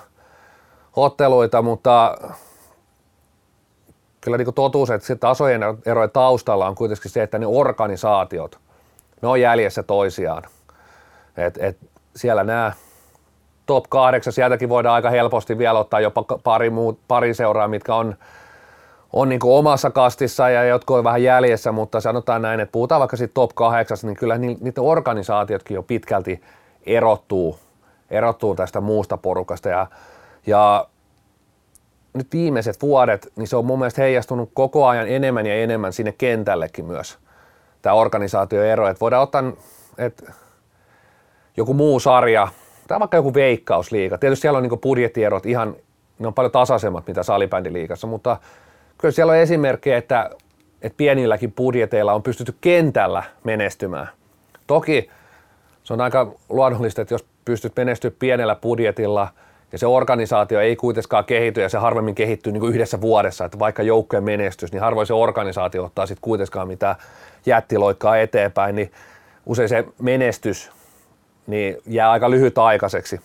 [0.96, 2.18] otteluita mutta
[4.20, 8.59] kyllä niin totuus, että tasojen erojen taustalla on kuitenkin se, että ne organisaatiot,
[9.22, 10.42] ne on jäljessä toisiaan.
[11.37, 11.79] Et, et
[12.16, 12.72] siellä nämä
[13.69, 18.15] top 8, sieltäkin voidaan aika helposti vielä ottaa jopa pari, muut, pari seuraa, mitkä on,
[19.13, 23.17] on niin omassa kastissa ja jotka on vähän jäljessä, mutta sanotaan näin, että puhutaan vaikka
[23.17, 26.43] siitä top 8, niin kyllä niiden organisaatiotkin jo pitkälti
[26.87, 27.59] erottuu,
[28.11, 29.69] erottuu tästä muusta porukasta.
[29.69, 29.87] Ja,
[30.47, 30.87] ja
[32.15, 36.13] nyt viimeiset vuodet, niin se on mun mielestä heijastunut koko ajan enemmän ja enemmän sinne
[36.13, 37.19] kentällekin myös,
[37.83, 39.45] tämä organisaatioero, että voidaan ottaa,
[39.99, 40.33] että
[41.57, 42.49] joku muu sarja,
[42.88, 44.18] tai vaikka joku veikkausliiga.
[44.18, 45.77] Tietysti siellä on niin budjettierot ihan,
[46.18, 48.37] ne on paljon tasaisemmat mitä salibändiliigassa, mutta
[48.98, 50.31] kyllä siellä on esimerkkejä, että,
[50.83, 54.09] että pienilläkin budjeteilla on pystytty kentällä menestymään.
[54.66, 55.11] Toki
[55.85, 59.29] se on aika luonnollista, että jos pystyt menestyä pienellä budjetilla
[59.72, 63.59] ja se organisaatio ei kuitenkaan kehity ja se harvemmin kehittyy niin kuin yhdessä vuodessa, että
[63.59, 66.96] vaikka joukkojen menestys, niin harvoin se organisaatio ottaa sitten kuitenkaan mitään
[67.46, 68.92] jättiloikkaa eteenpäin, niin
[69.46, 70.70] usein se menestys
[71.49, 73.21] niin jää aika lyhytaikaiseksi,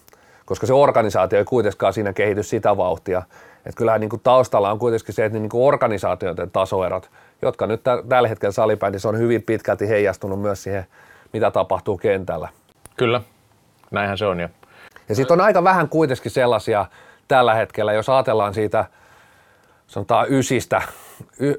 [0.45, 3.23] koska se organisaatio ei kuitenkaan siinä kehity sitä vauhtia.
[3.65, 7.09] Että kyllähän niin kuin taustalla on kuitenkin se, että niin kuin organisaatioiden tasoerot,
[7.41, 10.85] jotka nyt tällä hetkellä salibändissä on hyvin pitkälti heijastunut myös siihen,
[11.33, 12.49] mitä tapahtuu kentällä.
[12.97, 13.21] Kyllä,
[13.91, 14.39] näinhän se on.
[14.39, 14.49] Ja,
[15.09, 16.85] ja sitten on aika vähän kuitenkin sellaisia
[17.27, 18.85] tällä hetkellä, jos ajatellaan siitä
[19.87, 20.81] sanotaan ysistä,
[21.39, 21.53] y,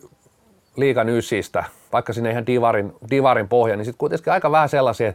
[0.76, 5.12] liikan ysistä, vaikka sinne ihan divarin, divarin pohja, niin sitten kuitenkin aika vähän sellaisia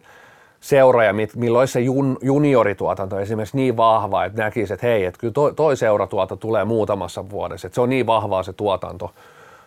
[0.62, 5.54] seuroja, milloin se jun, juniorituotanto esimerkiksi niin vahva, että näkisi, että hei, että kyllä toi,
[5.54, 9.14] toi seuratuotanto tulee muutamassa vuodessa, että se on niin vahvaa se tuotanto,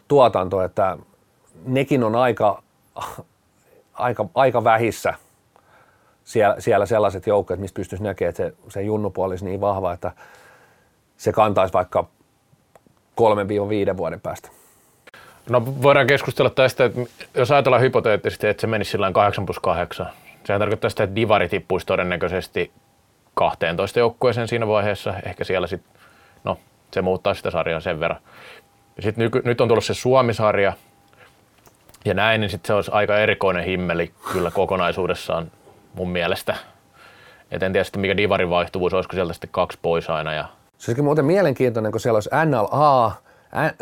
[0.09, 0.98] tuotanto että
[1.64, 2.62] nekin on aika,
[3.94, 5.14] aika, aika vähissä
[6.24, 10.12] siellä, siellä sellaiset joukkueet, mistä pystyisi näkemään, että se, se junnupuoli olisi niin vahva, että
[11.16, 12.05] se kantaisi vaikka
[13.92, 14.48] 3-5 vuoden päästä.
[15.50, 17.00] No voidaan keskustella tästä, että
[17.35, 20.07] jos ajatellaan hypoteettisesti, että se menisi sillä 8 plus 8,
[20.44, 22.72] sehän tarkoittaa sitä, että divari tippuisi todennäköisesti
[23.35, 25.14] 12 joukkueeseen siinä vaiheessa.
[25.26, 25.92] Ehkä siellä sitten,
[26.44, 26.59] no
[26.92, 28.20] se muuttaa sitä sarjaa sen verran.
[29.00, 30.72] Sitten nyt, nyt on tullut se Suomi-sarja
[32.05, 35.50] ja näin, niin sitten se olisi aika erikoinen himmeli kyllä kokonaisuudessaan
[35.94, 36.57] mun mielestä.
[37.50, 40.33] Et en tiedä sitten mikä divarin vaihtuvuus, olisiko sieltä sitten kaksi pois aina.
[40.33, 40.44] Ja...
[40.78, 43.12] Se olisikin muuten mielenkiintoinen, kun siellä olisi NLA,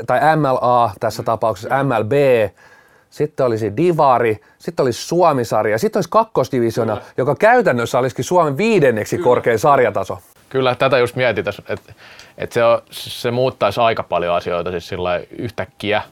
[0.07, 2.13] tai MLA tässä tapauksessa MLB,
[3.11, 7.07] sitten olisi Divari, sitten olisi Suomisarja, sitten olisi kakkosdivisiona, Kyllä.
[7.17, 9.25] joka käytännössä olisikin Suomen viidenneksi Kyllä.
[9.25, 10.19] korkein sarjataso.
[10.49, 11.93] Kyllä, tätä just mietin tässä, että,
[12.39, 16.03] että se, on, se muuttaisi aika paljon asioita siis sillä yhtäkkiä.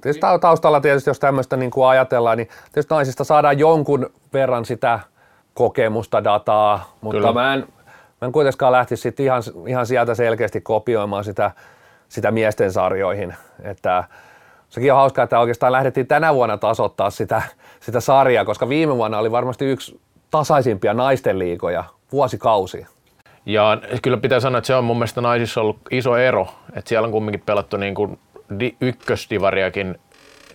[0.00, 5.00] Tietysti taustalla tietysti, jos tämmöistä niin kuin ajatellaan, niin tietysti naisista saadaan jonkun verran sitä
[5.54, 7.66] kokemusta, dataa, mutta mä en,
[8.20, 11.50] mä en kuitenkaan lähtisi ihan, ihan sieltä selkeästi kopioimaan sitä,
[12.08, 13.34] sitä miesten sarjoihin.
[13.62, 14.04] Että
[14.70, 17.42] sekin on hauskaa, että oikeastaan lähdettiin tänä vuonna tasoittaa sitä,
[17.80, 22.86] sitä sarjaa, koska viime vuonna oli varmasti yksi tasaisimpia naisten liikoja vuosikausi.
[23.46, 27.06] Ja kyllä pitää sanoa, että se on mun mielestä naisissa ollut iso ero, että siellä
[27.06, 28.18] on kumminkin pelattu niin kuin
[28.60, 29.98] di, ykkösdivariakin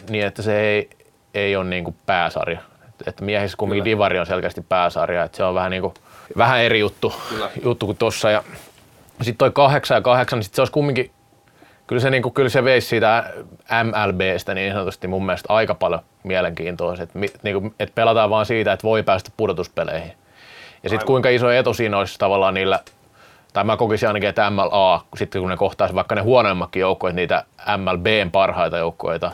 [0.09, 0.89] niin, että se ei,
[1.33, 2.59] ei ole niin kuin pääsarja.
[3.07, 3.95] Että miehissä kumminkin kyllä.
[3.95, 5.93] divari on selkeästi pääsarja, että se on vähän, niin kuin,
[6.37, 7.13] vähän eri juttu,
[7.63, 8.29] juttu kuin tossa.
[8.29, 8.43] Ja
[9.17, 11.11] sitten toi kahdeksan ja kahdeksan, niin sit se olisi kumminkin
[11.87, 13.33] kyllä se, niin kuin, kyllä se veisi siitä
[13.83, 18.73] MLBstä niin sanotusti mun mielestä aika paljon mielenkiintoa, että, niin kuin, että pelataan vaan siitä,
[18.73, 20.13] että voi päästä pudotuspeleihin.
[20.83, 22.79] Ja sitten kuinka iso etu siinä olisi tavallaan niillä,
[23.53, 27.43] tai mä kokisin ainakin, että MLA, sitten kun ne kohtaisi vaikka ne huonoimmatkin joukkoja, niitä
[27.77, 29.31] MLBn parhaita joukkoita,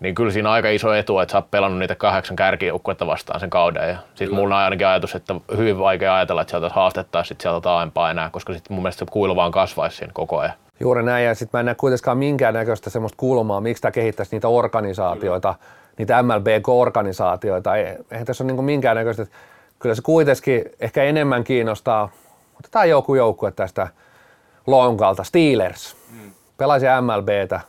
[0.00, 3.40] niin kyllä siinä on aika iso etu, että sä oot pelannut niitä kahdeksan kärkijoukkuetta vastaan
[3.40, 3.88] sen kauden.
[3.88, 8.10] Ja sitten mulla on ainakin ajatus, että hyvin vaikea ajatella, että sieltä haastettaisiin sieltä taaempaa
[8.10, 10.54] enää, koska sitten mun mielestä se kuilu vaan kasvaisi siinä koko ajan.
[10.80, 14.48] Juuri näin, ja sitten mä en näe kuitenkaan minkäännäköistä semmoista kulmaa, miksi tämä kehittäisi niitä
[14.48, 15.94] organisaatioita, kyllä.
[15.98, 17.76] niitä MLBK-organisaatioita.
[17.76, 19.26] Eihän tässä ole niin minkäännäköistä,
[19.78, 22.08] kyllä se kuitenkin ehkä enemmän kiinnostaa,
[22.60, 23.88] otetaan joku joukkue tästä
[24.66, 26.30] Lonkalta, Steelers, mm.
[26.56, 27.60] pelaisi MLBtä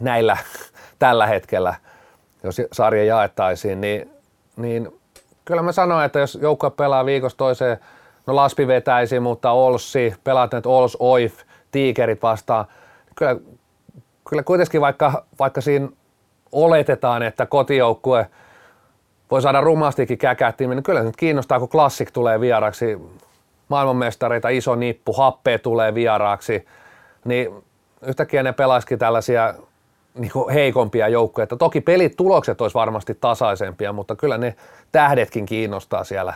[0.00, 0.36] näillä
[0.98, 1.74] tällä hetkellä,
[2.42, 4.10] jos sarja jaettaisiin, niin,
[4.56, 5.00] niin
[5.44, 7.78] kyllä mä sanoin, että jos joukkue pelaa viikosta toiseen,
[8.26, 11.34] no Laspi vetäisi, mutta Olssi, pelaat nyt Ols Oif,
[11.70, 12.64] tiikerit vastaan.
[13.14, 13.36] Kyllä,
[14.28, 15.88] kyllä kuitenkin vaikka, vaikka siinä
[16.52, 18.26] oletetaan, että kotijoukkue
[19.30, 22.98] voi saada rumastikin käkättiin, niin kyllä nyt kiinnostaa, kun klassik tulee vieraksi,
[23.68, 26.66] maailmanmestareita, iso nippu, happea tulee vieraaksi,
[27.24, 27.64] niin
[28.02, 29.54] yhtäkkiä ne pelaisikin tällaisia
[30.14, 31.46] niin heikompia joukkoja.
[31.46, 34.56] Toki pelit, tulokset olisi varmasti tasaisempia, mutta kyllä ne
[34.92, 36.34] tähdetkin kiinnostaa siellä,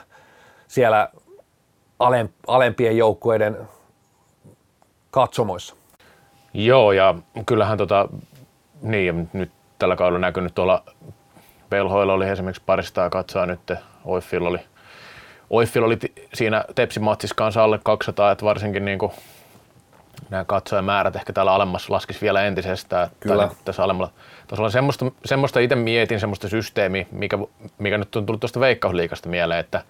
[0.68, 1.08] siellä
[2.46, 3.56] alempien joukkueiden
[5.12, 5.76] katsomoissa.
[6.54, 7.14] Joo, ja
[7.46, 8.08] kyllähän tota,
[8.82, 10.82] niin, nyt tällä kaudella näkynyt tuolla
[11.70, 13.72] Pelhoilla oli esimerkiksi parista katsoa nyt,
[14.04, 14.58] Oiffilla oli,
[15.50, 15.98] Oiffilla oli
[16.34, 19.12] siinä Tepsi-matsissa kanssa alle 200, että varsinkin niin kuin
[20.30, 23.08] nämä katsojamäärät ehkä täällä alemmassa laskisi vielä entisestään.
[23.20, 23.46] Kyllä.
[23.46, 24.12] Niin tässä alemmalla
[24.46, 24.70] tasolla.
[24.70, 27.38] Semmoista, semmoista itse mietin, semmoista systeemiä, mikä,
[27.78, 29.82] mikä nyt on tullut tuosta veikkausliikasta mieleen, että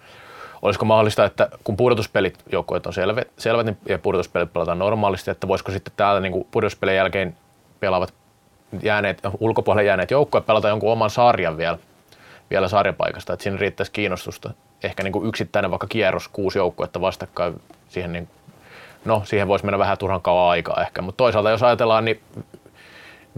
[0.62, 5.48] olisiko mahdollista, että kun pudotuspelit joukkueet on selvät, selvät niin, ja pudotuspelit pelataan normaalisti, että
[5.48, 7.36] voisiko sitten täällä niin pudotuspelien jälkeen
[7.80, 8.14] pelaavat
[8.82, 11.78] jääneet, ulkopuolelle jääneet joukkueet pelata jonkun oman sarjan vielä,
[12.50, 14.50] vielä sarjapaikasta, että siinä riittäisi kiinnostusta.
[14.82, 18.28] Ehkä niin kuin yksittäinen vaikka kierros, kuusi joukkuetta vastakkain, siihen, niin,
[19.04, 22.20] no, siihen voisi mennä vähän turhan kauan aikaa ehkä, mutta toisaalta jos ajatellaan, niin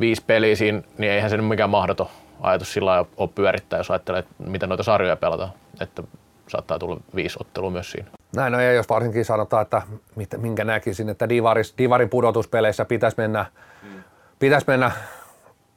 [0.00, 2.08] viisi peliä siinä, niin eihän se nyt mikään mahdoton
[2.40, 6.02] ajatus sillä ole pyörittää, jos ajattelee, että miten noita sarjoja pelataan, että
[6.48, 8.08] saattaa tulla viisi ottelua myös siinä.
[8.36, 9.82] Näin no ja jos varsinkin sanotaan, että
[10.36, 13.46] minkä näkisin, että Divaris, Divarin pudotuspeleissä pitäisi mennä,
[13.82, 14.04] mm.
[14.38, 14.92] pitäisi mennä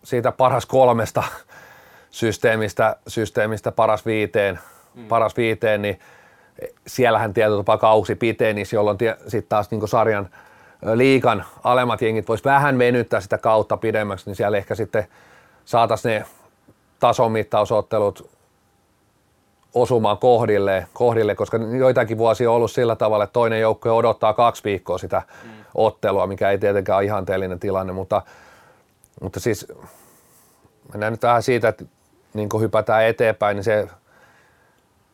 [0.04, 1.24] siitä paras kolmesta
[2.12, 4.60] systeemistä, systeemistä paras viiteen,
[4.96, 5.08] mm.
[5.08, 6.00] paras viiteen, niin
[6.88, 10.30] siellähän tietyllä tapaa kausi piteni, jolloin sitten taas niin sarjan
[10.94, 15.08] liikan alemmat jengit vois vähän venyttää sitä kautta pidemmäksi, niin siellä ehkä sitten
[15.66, 16.26] saataisiin ne
[17.00, 18.37] tasomittausottelut
[19.82, 24.64] osumaan kohdille, kohdille, koska joitakin vuosia on ollut sillä tavalla, että toinen joukkue odottaa kaksi
[24.64, 25.50] viikkoa sitä mm.
[25.76, 28.22] ottelua, mikä ei tietenkään ole ihanteellinen tilanne, mutta,
[29.22, 29.68] mutta siis
[30.92, 31.86] mennään nyt vähän siitä, että
[32.34, 33.88] niin kun hypätään eteenpäin, niin se,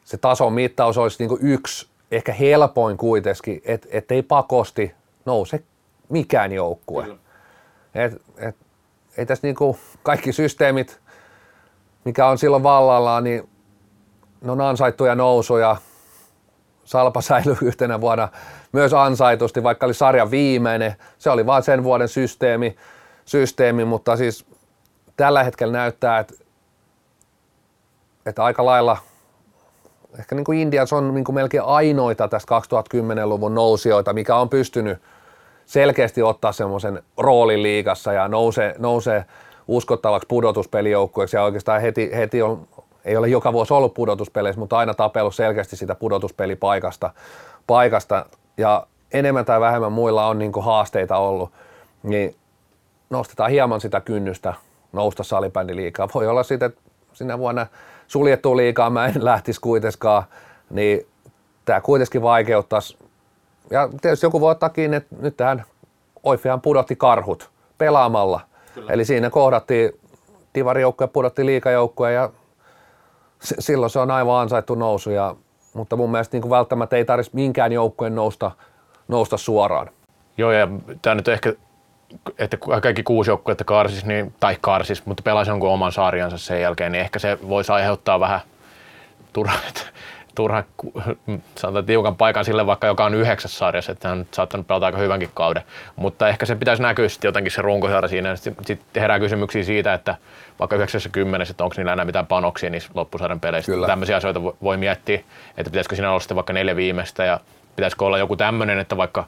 [0.05, 4.93] se tason mittaus olisi niin yksi, ehkä helpoin kuitenkin, että et ei pakosti
[5.25, 5.63] nouse
[6.09, 7.07] mikään joukkue.
[7.95, 8.55] Et, et,
[9.17, 9.55] ei tässä niin
[10.03, 10.99] kaikki systeemit,
[12.05, 13.49] mikä on silloin vallallaan, niin
[14.43, 15.75] ne on ansaittuja nousuja.
[16.83, 18.27] Salpa säilyi yhtenä vuonna
[18.71, 20.95] myös ansaitusti, vaikka oli sarjan viimeinen.
[21.17, 22.75] Se oli vain sen vuoden systeemi,
[23.25, 24.45] systeemi mutta siis
[25.17, 26.33] tällä hetkellä näyttää, että,
[28.25, 28.97] että aika lailla
[30.19, 34.97] ehkä niin kuin Indians on niin kuin melkein ainoita tästä 2010-luvun nousijoita, mikä on pystynyt
[35.65, 39.25] selkeästi ottaa semmoisen roolin liigassa ja nousee, nousee
[39.67, 42.67] uskottavaksi pudotuspelijoukkueeksi ja oikeastaan heti, heti on
[43.05, 47.11] ei ole joka vuosi ollut pudotuspeleissä, mutta aina tapellut selkeästi sitä pudotuspelipaikasta
[47.67, 48.25] paikasta,
[48.57, 51.51] ja enemmän tai vähemmän muilla on niin haasteita ollut,
[52.03, 52.35] niin
[53.09, 54.53] nostetaan hieman sitä kynnystä
[54.93, 56.09] nousta salibändiliikaa.
[56.13, 56.81] Voi olla sitten, että
[57.13, 57.67] sinä vuonna
[58.07, 60.23] suljettu liikaa mä en lähtisi kuitenkaan,
[60.69, 61.07] niin
[61.65, 62.97] tämä kuitenkin vaikeuttaisi.
[63.69, 65.63] Ja tietysti joku voi ottaa kiinni, että nyt tähän
[66.23, 68.41] Oifihan pudotti karhut pelaamalla.
[68.73, 68.93] Kyllä.
[68.93, 69.91] Eli siinä kohdattiin,
[70.55, 72.29] divarijoukkue pudotti liikajoukkue ja
[73.43, 75.35] silloin se on aivan ansaittu nousu, ja,
[75.73, 78.51] mutta mun mielestä niin kuin välttämättä ei tarvitsisi minkään joukkueen nousta,
[79.07, 79.89] nousta suoraan.
[80.37, 80.67] Joo, ja
[81.01, 81.53] tämä nyt ehkä,
[82.37, 86.91] että kaikki kuusi joukkuetta karsis, niin, tai karsis, mutta pelaisi jonkun oman sarjansa sen jälkeen,
[86.91, 88.41] niin ehkä se voisi aiheuttaa vähän
[89.33, 89.57] turhaa,
[90.35, 90.63] turha,
[91.55, 94.97] sanotaan tiukan paikan sille vaikka, joka on yhdeksäs sarjassa, että hän on saattanut pelata aika
[94.97, 95.63] hyvänkin kauden.
[95.95, 98.35] Mutta ehkä se pitäisi näkyä sitten jotenkin se runkosarja siinä.
[98.35, 100.15] Sitten sit herää kysymyksiä siitä, että
[100.59, 103.71] vaikka 90, että onko niillä enää mitään panoksia niissä loppusarjan peleissä.
[103.71, 103.87] Kyllä.
[103.87, 105.19] Tämmöisiä asioita voi miettiä,
[105.57, 107.39] että pitäisikö siinä olla sitten vaikka neljä viimeistä ja
[107.75, 109.23] pitäisikö olla joku tämmöinen, että vaikka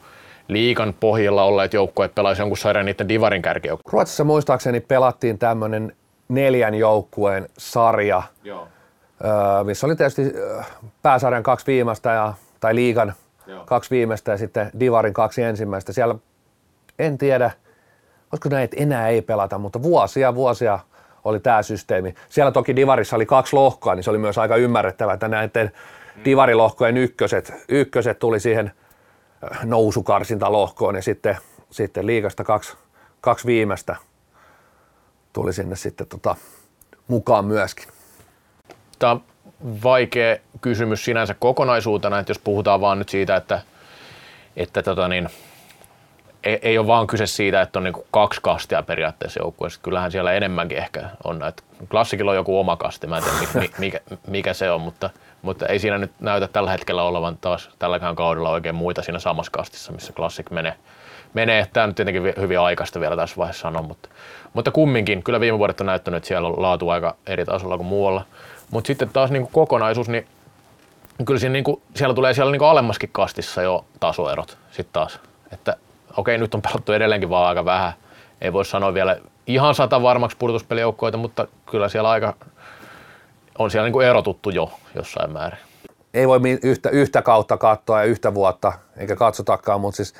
[0.47, 3.93] liikan pohjilla olleet joukkueet pelaisi jonkun sarjan niiden divarin kärkijoukkueen.
[3.93, 5.95] Ruotsissa muistaakseni pelattiin tämmöinen
[6.27, 8.23] neljän joukkueen sarja.
[8.43, 8.67] Joo
[9.63, 10.33] missä oli tietysti
[11.01, 13.13] pääsarjan kaksi viimeistä ja, tai liigan
[13.47, 13.65] Joo.
[13.65, 15.93] kaksi viimeistä ja sitten Divarin kaksi ensimmäistä.
[15.93, 16.15] Siellä
[16.99, 17.51] en tiedä,
[18.31, 20.79] olisiko näin, että enää ei pelata, mutta vuosia vuosia
[21.23, 22.15] oli tämä systeemi.
[22.29, 25.71] Siellä toki Divarissa oli kaksi lohkoa, niin se oli myös aika ymmärrettävää, että näiden
[26.15, 26.23] mm.
[26.25, 28.71] Divarilohkojen ykköset, ykköset tuli siihen
[29.63, 31.37] nousukarsintalohkoon ja sitten,
[31.69, 32.73] sitten liigasta kaksi,
[33.21, 33.95] kaksi viimeistä
[35.33, 36.35] tuli sinne sitten tota,
[37.07, 37.94] mukaan myöskin.
[38.99, 39.23] Tämä on
[39.83, 43.61] vaikea kysymys sinänsä kokonaisuutena, että jos puhutaan vaan nyt siitä, että,
[44.55, 45.29] että tota niin,
[46.43, 49.79] ei, ei ole vaan kyse siitä, että on niin kaksi kastia periaatteessa joukkueessa.
[49.83, 51.43] Kyllähän siellä enemmänkin ehkä on.
[51.43, 55.09] Että klassikilla on joku oma kasti, mä en tiedä mikä, mikä se on, mutta,
[55.41, 59.51] mutta ei siinä nyt näytä tällä hetkellä olevan taas tälläkään kaudella oikein muita siinä samassa
[59.51, 60.75] kastissa, missä klassik menee.
[61.33, 61.67] menee.
[61.73, 64.09] Tämä nyt tietenkin hyvin aikaista vielä tässä vaiheessa sanoa, mutta,
[64.53, 67.87] mutta kumminkin, kyllä viime vuodet on näyttänyt, että siellä on laatu aika eri tasolla kuin
[67.87, 68.25] muualla.
[68.71, 70.27] Mutta sitten taas niin kuin kokonaisuus, niin
[71.25, 75.19] kyllä siinä, niin kuin, siellä tulee siellä niin kuin alemmaskin kastissa jo tasoerot sitten taas.
[75.51, 75.77] Että
[76.17, 77.93] okei, nyt on pelattu edelleenkin vaan aika vähän.
[78.41, 82.33] Ei voi sanoa vielä ihan sata varmaksi pudotuspelijoukkoita, mutta kyllä siellä aika
[83.57, 85.59] on siellä niin kuin erotuttu jo jossain määrin.
[86.13, 90.13] Ei voi yhtä, yhtä kautta katsoa ja yhtä vuotta, eikä katsotakaan, mutta siis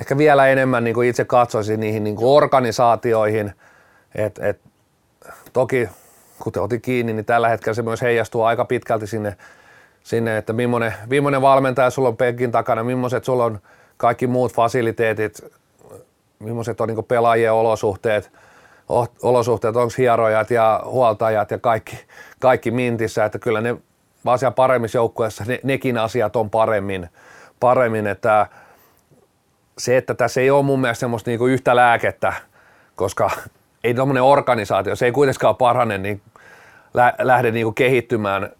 [0.00, 3.52] ehkä vielä enemmän niin kuin itse katsoisin niihin niin kuin organisaatioihin,
[4.14, 4.60] että et,
[5.52, 5.88] toki
[6.42, 9.36] kuten otin kiinni, niin tällä hetkellä se myös heijastuu aika pitkälti sinne,
[10.02, 13.58] sinne että millainen, millainen valmentaja sulla on penkin takana, millaiset sulla on
[13.96, 15.40] kaikki muut fasiliteetit,
[16.38, 18.30] millaiset on niin pelaajien olosuhteet,
[19.22, 21.98] olosuhteet, onko hierojat ja huoltajat ja kaikki,
[22.40, 23.76] kaikki mintissä, että kyllä ne
[24.38, 27.08] siellä paremmissa joukkueissa ne, nekin asiat on paremmin,
[27.60, 28.46] paremmin että
[29.78, 32.32] se, että tässä ei ole mun mielestä semmoista niinku yhtä lääkettä,
[32.96, 33.30] koska
[33.84, 36.22] ei tuommoinen organisaatio, se ei kuitenkaan parane niin
[36.94, 38.50] lä- lähde niin kehittymään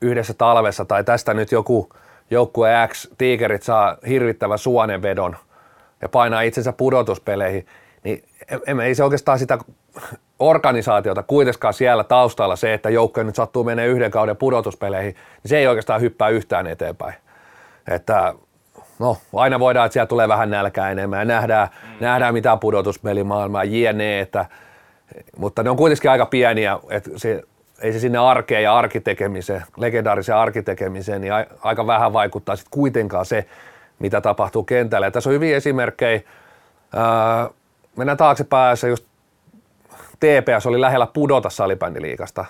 [0.00, 1.88] yhdessä talvessa tai tästä nyt joku
[2.30, 5.36] joukkue X, tiikerit saa hirvittävän suonenvedon
[6.02, 7.66] ja painaa itsensä pudotuspeleihin,
[8.04, 8.24] niin
[8.66, 9.58] emme, ei se oikeastaan sitä
[10.38, 15.58] organisaatiota kuitenkaan siellä taustalla se, että joukkue nyt sattuu menee yhden kauden pudotuspeleihin, niin se
[15.58, 17.14] ei oikeastaan hyppää yhtään eteenpäin.
[17.88, 18.34] Että
[18.98, 21.96] no, aina voidaan, että siellä tulee vähän nälkää enemmän ja nähdään, mm.
[22.00, 24.46] nähdään mitä pudotuspelimaailmaa, jne, että,
[25.36, 27.42] mutta ne on kuitenkin aika pieniä, että se,
[27.82, 33.46] ei se sinne arkeen ja arkitekemiseen, legendaariseen arkitekemiseen, niin aika vähän vaikuttaa sitten kuitenkaan se,
[33.98, 35.06] mitä tapahtuu kentällä.
[35.06, 36.20] Ja tässä on hyviä esimerkkejä.
[36.96, 37.50] Ää,
[37.96, 39.04] mennään taaksepäin, just
[40.20, 42.44] TPS oli lähellä pudota salibändiliikasta.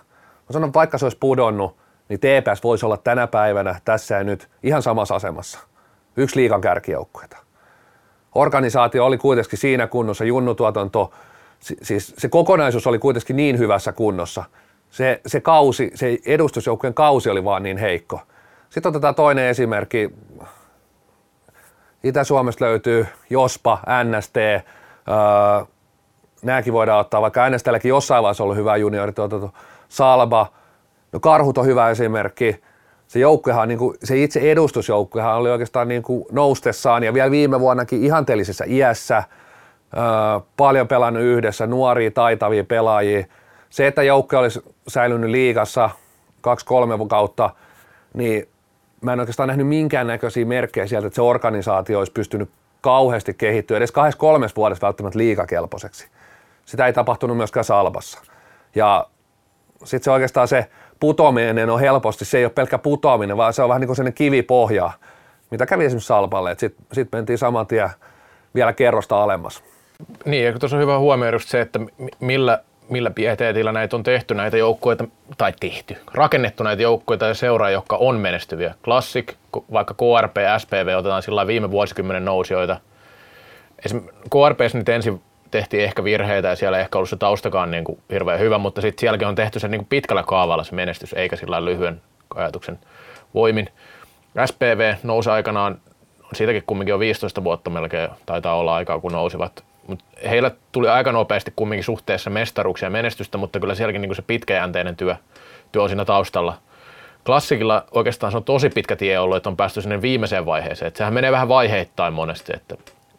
[0.49, 1.77] Mä sanon, vaikka se olisi pudonnut,
[2.09, 5.59] niin TPS voisi olla tänä päivänä tässä ja nyt ihan samassa asemassa.
[6.17, 7.37] Yksi liikan kärkijoukkueita.
[8.35, 11.13] Organisaatio oli kuitenkin siinä kunnossa, junnutuotanto,
[11.63, 14.45] siis se kokonaisuus oli kuitenkin niin hyvässä kunnossa.
[14.91, 18.21] Se, se kausi, se edustusjoukkueen kausi oli vaan niin heikko.
[18.71, 20.11] Sitten otetaan toinen esimerkki.
[22.05, 25.65] Itä-Suomesta löytyy Jospa, NST, öö,
[26.43, 29.51] nämäkin voidaan ottaa, vaikka NSTlläkin jossain vaiheessa ollut hyvä juniorituotanto,
[29.89, 30.53] Salba,
[31.13, 32.61] no Karhut on hyvä esimerkki,
[33.07, 37.61] se joukkuehan, niin kuin, se itse edustusjoukkuehan oli oikeastaan niin kuin noustessaan ja vielä viime
[37.61, 39.23] vuonnakin ihanteellisessa iässä,
[40.57, 43.25] paljon pelannut yhdessä, nuoria, taitavia pelaajia.
[43.71, 45.91] Se, että joukkue olisi säilynyt liigassa
[46.41, 47.51] kaksi-kolme kautta,
[48.15, 48.49] niin
[49.01, 52.51] mä en oikeastaan nähnyt minkäännäköisiä merkkejä sieltä, että se organisaatio olisi pystynyt
[52.81, 56.09] kauheasti kehittyä edes kahdessa kolmessa vuodessa välttämättä liikakelpoiseksi.
[56.65, 58.21] Sitä ei tapahtunut myöskään Salbassa.
[58.75, 59.07] Ja
[59.85, 63.69] sitten se oikeastaan se putoaminen on helposti, se ei ole pelkkä putoaminen, vaan se on
[63.69, 64.91] vähän niin kuin sellainen kivipohja,
[65.51, 66.57] mitä kävi esimerkiksi Salpalle.
[66.59, 67.91] Sitten sit mentiin saman tien
[68.55, 69.65] vielä kerrosta alemmas.
[70.25, 71.81] Niin, ja tuossa on hyvä huomioida se, että
[72.21, 75.05] millä, millä pieteetillä näitä on tehty näitä joukkueita,
[75.39, 78.75] tai tehty, rakennettu näitä joukkueita ja seuraa, jotka on menestyviä.
[78.85, 79.35] Classic,
[79.73, 82.81] vaikka KRP, SPV otetaan sillä viime vuosikymmenen nousijoita.
[83.85, 87.85] Esimerkiksi KRP nyt ensin tehtiin ehkä virheitä ja siellä ei ehkä ollut se taustakaan niin
[87.85, 91.13] kuin hirveän hyvä, mutta sitten sielläkin on tehty se niin kuin pitkällä kaavalla se menestys,
[91.13, 92.03] eikä sillä lyhyen
[92.35, 92.79] ajatuksen
[93.35, 93.69] voimin.
[94.47, 95.81] SPV nousi aikanaan,
[96.35, 101.13] siitäkin kumminkin on 15 vuotta melkein, taitaa olla aikaa kun nousivat, mutta heillä tuli aika
[101.13, 105.17] nopeasti kumminkin suhteessa mestaruuksia ja menestystä, mutta kyllä sielläkin niin kuin se pitkäjänteinen työ,
[105.73, 106.55] työ on siinä taustalla.
[107.27, 110.87] Klassikilla oikeastaan se on tosi pitkä tie ollut, että on päästy sinne viimeiseen vaiheeseen.
[110.87, 112.77] Että sehän menee vähän vaiheittain monesti, että,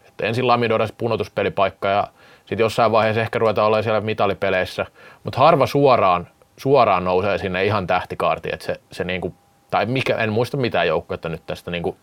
[0.07, 2.07] että ensin lamidoidaan se punotuspelipaikka ja
[2.39, 4.85] sitten jossain vaiheessa ehkä ruvetaan olla siellä mitalipeleissä,
[5.23, 9.33] mutta harva suoraan, suoraan nousee sinne ihan tähtikaartiin, että se, se niinku,
[9.71, 11.97] tai mikä, en muista mitään joukkuetta nyt tästä niinku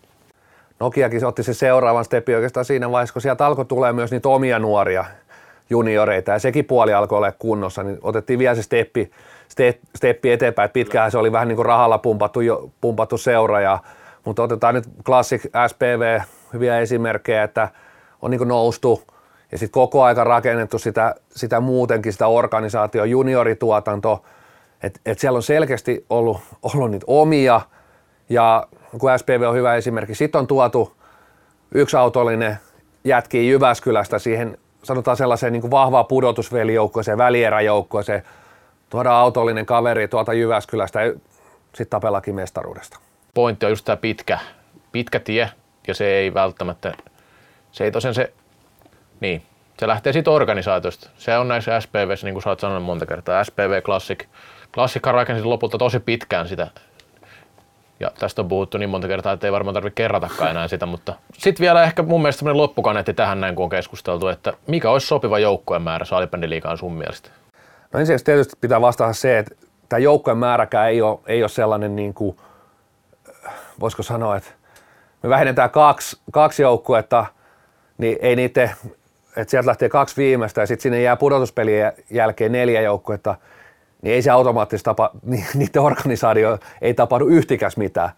[0.80, 4.58] Nokiakin otti se seuraavan steppi oikeastaan siinä vaiheessa, kun sieltä alkoi tulee myös niitä omia
[4.58, 5.04] nuoria
[5.70, 9.10] junioreita ja sekin puoli alkoi olla kunnossa, niin otettiin vielä se steppi,
[9.48, 10.70] step, steppi eteenpäin.
[10.70, 12.40] Pitkään se oli vähän niin kuin rahalla pumpattu,
[12.80, 13.78] pumpattu seura, ja,
[14.24, 16.20] mutta otetaan nyt Classic SPV,
[16.52, 17.68] hyviä esimerkkejä, että
[18.22, 19.02] on niin kuin noustu,
[19.52, 24.24] ja sitten koko aika rakennettu sitä, sitä muutenkin, sitä organisaatio, juniorituotanto,
[24.82, 27.60] että et siellä on selkeästi ollut, ollut niitä omia,
[28.28, 28.66] ja
[29.18, 30.96] SPV on hyvä esimerkki, sitten on tuotu
[31.74, 32.59] yksi autollinen
[33.05, 38.22] jätki Jyväskylästä siihen, sanotaan sellaiseen niin kuin vahvaa pudotusvelijoukkoeseen, välieräjoukkoeseen,
[38.90, 41.12] tuodaan autollinen kaveri tuolta Jyväskylästä ja
[41.64, 42.98] sitten tapellakin mestaruudesta.
[43.35, 44.38] Pointti on just tämä pitkä,
[44.92, 45.50] pitkä tie,
[45.87, 46.92] ja se ei välttämättä,
[47.72, 48.33] se ei tosiaan se
[49.20, 49.42] niin,
[49.79, 51.11] se lähtee siitä organisaatiosta.
[51.16, 54.24] Se on näissä SPVissä, niin kuin sä oot sanonut monta kertaa, SPV Classic.
[54.74, 56.66] Klassikka rakensi lopulta tosi pitkään sitä.
[58.00, 61.14] Ja tästä on puhuttu niin monta kertaa, että ei varmaan tarvitse kerratakaan enää sitä, mutta
[61.32, 65.06] sitten vielä ehkä mun mielestä semmoinen loppukaneetti tähän näin, kun on keskusteltu, että mikä olisi
[65.06, 67.30] sopiva joukkueen määrä salibändiliigaan sun mielestä?
[67.92, 69.54] No ensin tietysti pitää vastata se, että
[69.88, 72.36] tämä joukkueen määräkään ei ole, ei ole sellainen niin kuin,
[73.80, 74.50] voisiko sanoa, että
[75.22, 77.26] me vähennetään kaksi, kaksi joukkuetta,
[77.98, 78.70] niin ei niiden
[79.36, 83.34] että sieltä lähtee kaksi viimeistä ja sitten sinne jää pudotuspelien jälkeen neljä joukkuetta,
[84.03, 85.11] niin ei se automaattisesti tapa,
[85.55, 88.11] niiden organisaatio ei tapahdu yhtikäs mitään.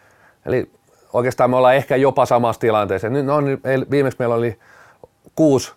[0.47, 0.71] Eli
[1.13, 3.09] oikeastaan me ollaan ehkä jopa samassa tilanteessa.
[3.09, 3.45] Nyt on,
[3.91, 4.59] viimeksi meillä oli
[5.35, 5.73] kuusi,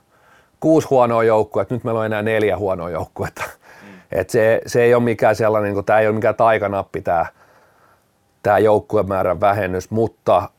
[0.60, 3.44] kuusi huonoa joukkuetta, nyt meillä on enää neljä huonoa joukkuetta.
[3.44, 3.90] Mm.
[4.12, 7.26] Et se, se, ei ole mikään sellainen, kun tämä ei ole mikään taikanappi tämä,
[8.44, 10.50] tämä joukkuemäärän vähennys, mutta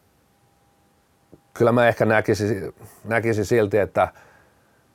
[1.55, 2.75] kyllä mä ehkä näkisin,
[3.05, 4.09] näkisin silti, että–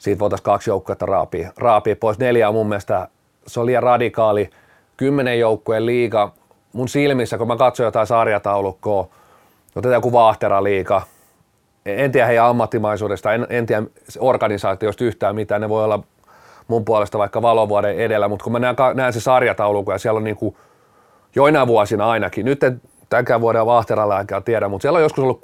[0.02, 2.20] siitä voitaisiin kaksi joukkuetta raapia, raapia pois.
[2.20, 3.08] Neljä on mun mielestä,
[3.48, 4.50] se on liian radikaali.
[4.98, 6.32] Kymmenen joukkueen liiga,
[6.74, 9.08] mun silmissä, kun mä katson jotain sarjataulukkoa,
[9.76, 11.02] otetaan joku Vaahtera liiga,
[11.86, 13.84] en tiedä heidän ammattimaisuudesta, en, en tiedä
[14.20, 16.04] organisaatiosta yhtään mitään, ne voi olla
[16.68, 20.24] mun puolesta vaikka valovuoden edellä, mutta kun mä näen, näen se sarjataulukko ja siellä on
[20.24, 20.56] niin kuin
[21.36, 25.42] joina vuosina ainakin, nyt en tämänkään vuoden Vahteralla enkä tiedä, mutta siellä on joskus ollut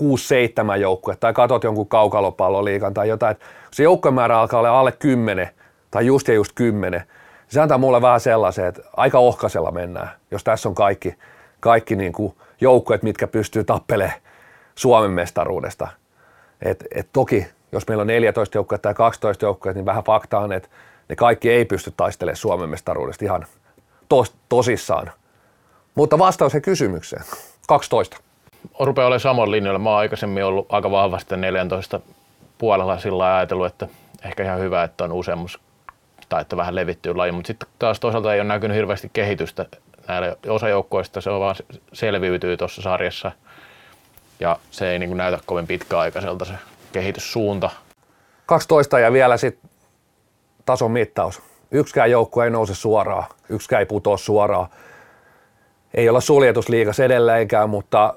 [0.75, 3.35] 6-7 joukkue tai katot jonkun kaukalopalloliikan tai jotain,
[3.71, 5.49] se joukkuemäärä alkaa olla alle 10
[5.91, 7.03] tai just ja just 10,
[7.47, 11.15] se antaa mulle vähän sellaisen, että aika ohkasella mennään, jos tässä on kaikki,
[11.59, 14.19] kaikki niin kuin joukkueet, mitkä pystyy tappelemaan
[14.75, 15.87] Suomen mestaruudesta.
[16.61, 20.53] Et, et toki, jos meillä on 14 joukkuetta tai 12 joukkuetta, niin vähän fakta on,
[20.53, 20.69] että
[21.09, 23.45] ne kaikki ei pysty taistelemaan Suomen mestaruudesta ihan
[24.09, 25.11] tos, tosissaan.
[25.95, 27.23] Mutta vastaus se kysymykseen.
[27.67, 28.17] 12.
[28.79, 29.79] Rupeaa olemaan samoin linjoilla.
[29.79, 31.99] Mä oon aikaisemmin ollut aika vahvasti 14
[32.57, 33.87] puolella sillä ajatellut, että
[34.25, 35.59] ehkä ihan hyvä, että on useammus
[36.29, 39.65] tai että vähän levittyy laji, mutta sitten taas toisaalta ei ole näkynyt hirveästi kehitystä
[40.07, 41.55] näillä osajoukkoista, se on vaan
[41.93, 43.31] selviytyy tuossa sarjassa
[44.39, 46.53] ja se ei niin kuin näytä kovin pitkäaikaiselta se
[46.91, 47.69] kehityssuunta.
[48.45, 49.69] 12 ja vielä sitten
[50.65, 51.41] tason mittaus.
[51.71, 54.67] Yksikään joukkue ei nouse suoraan, yksikään ei putoa suoraan.
[55.93, 58.13] Ei olla suljetusliigas edelleenkään, mutta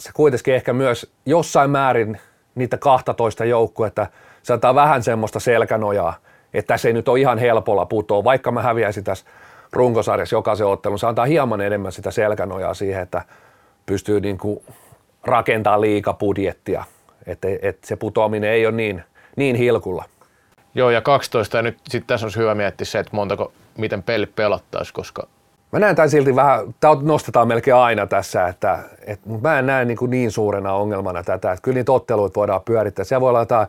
[0.00, 2.20] se kuitenkin ehkä myös jossain määrin
[2.54, 4.06] niitä 12 joukkuetta,
[4.42, 6.14] se antaa vähän semmoista selkänojaa,
[6.54, 9.26] että tässä ei nyt ole ihan helpolla putoa, vaikka mä häviäisin tässä
[9.72, 13.24] runkosarjassa jokaisen ottelun, se antaa hieman enemmän sitä selkänojaa siihen, että
[13.86, 14.62] pystyy niin kuin
[15.24, 16.84] rakentaa liikapudjettia,
[17.26, 19.02] että, että se putoaminen ei ole niin,
[19.36, 20.04] niin hilkulla.
[20.74, 24.26] Joo, ja 12, ja nyt sitten tässä olisi hyvä miettiä se, että montako, miten peli
[24.26, 25.26] pelattaisi, koska
[25.72, 29.66] Mä näen tämän silti vähän, tämä nostetaan melkein aina tässä, että, että mutta mä en
[29.66, 33.04] näe niin, kuin niin suurena ongelmana tätä, että kyllä niitä otteluita voidaan pyörittää.
[33.04, 33.66] Siellä voi olla jotain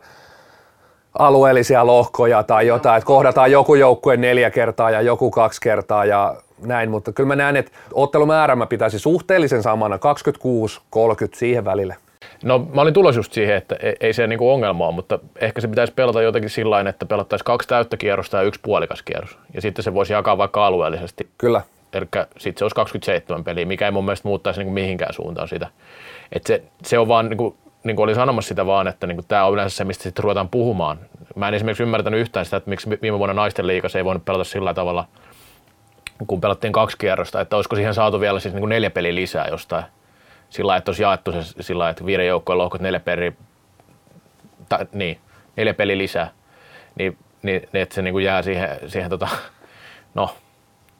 [1.18, 6.36] alueellisia lohkoja tai jotain, että kohdataan joku joukkue neljä kertaa ja joku kaksi kertaa ja
[6.66, 9.98] näin, mutta kyllä mä näen, että ottelumäärä mä pitäisi suhteellisen samana 26-30
[11.34, 11.96] siihen välille.
[12.44, 15.68] No mä olin tulossa just siihen, että ei se niinku ongelma ole, mutta ehkä se
[15.68, 19.38] pitäisi pelata jotenkin sillä että pelattaisiin kaksi täyttä kierrosta ja yksi puolikas kierros.
[19.54, 21.28] Ja sitten se voisi jakaa vaikka alueellisesti.
[21.38, 21.62] Kyllä.
[21.92, 22.06] Eli
[22.38, 25.68] sitten se olisi 27 peliä, mikä ei mun mielestä muuttaisi niinku mihinkään suuntaan sitä.
[26.32, 29.44] Et se, se on vaan, niinku, niin kuin olin sanomassa sitä vaan, että niin tämä
[29.44, 30.98] on yleensä se, mistä sitten ruvetaan puhumaan.
[31.36, 34.44] Mä en esimerkiksi ymmärtänyt yhtään sitä, että miksi viime vuonna naisten liigassa ei voinut pelata
[34.44, 35.08] sillä tavalla,
[36.26, 39.48] kun pelattiin kaksi kierrosta, että olisiko siihen saatu vielä siis niin kuin neljä peliä lisää
[39.48, 39.84] jostain.
[40.50, 43.32] Sillä että olisi jaettu se sillä että viiden joukkojen lohkot neljä peliä,
[44.68, 45.18] ta, niin,
[45.56, 46.30] neljä peliä lisää.
[46.94, 49.28] Niin, niin, että se niin kuin jää siihen, siihen tota,
[50.14, 50.34] no,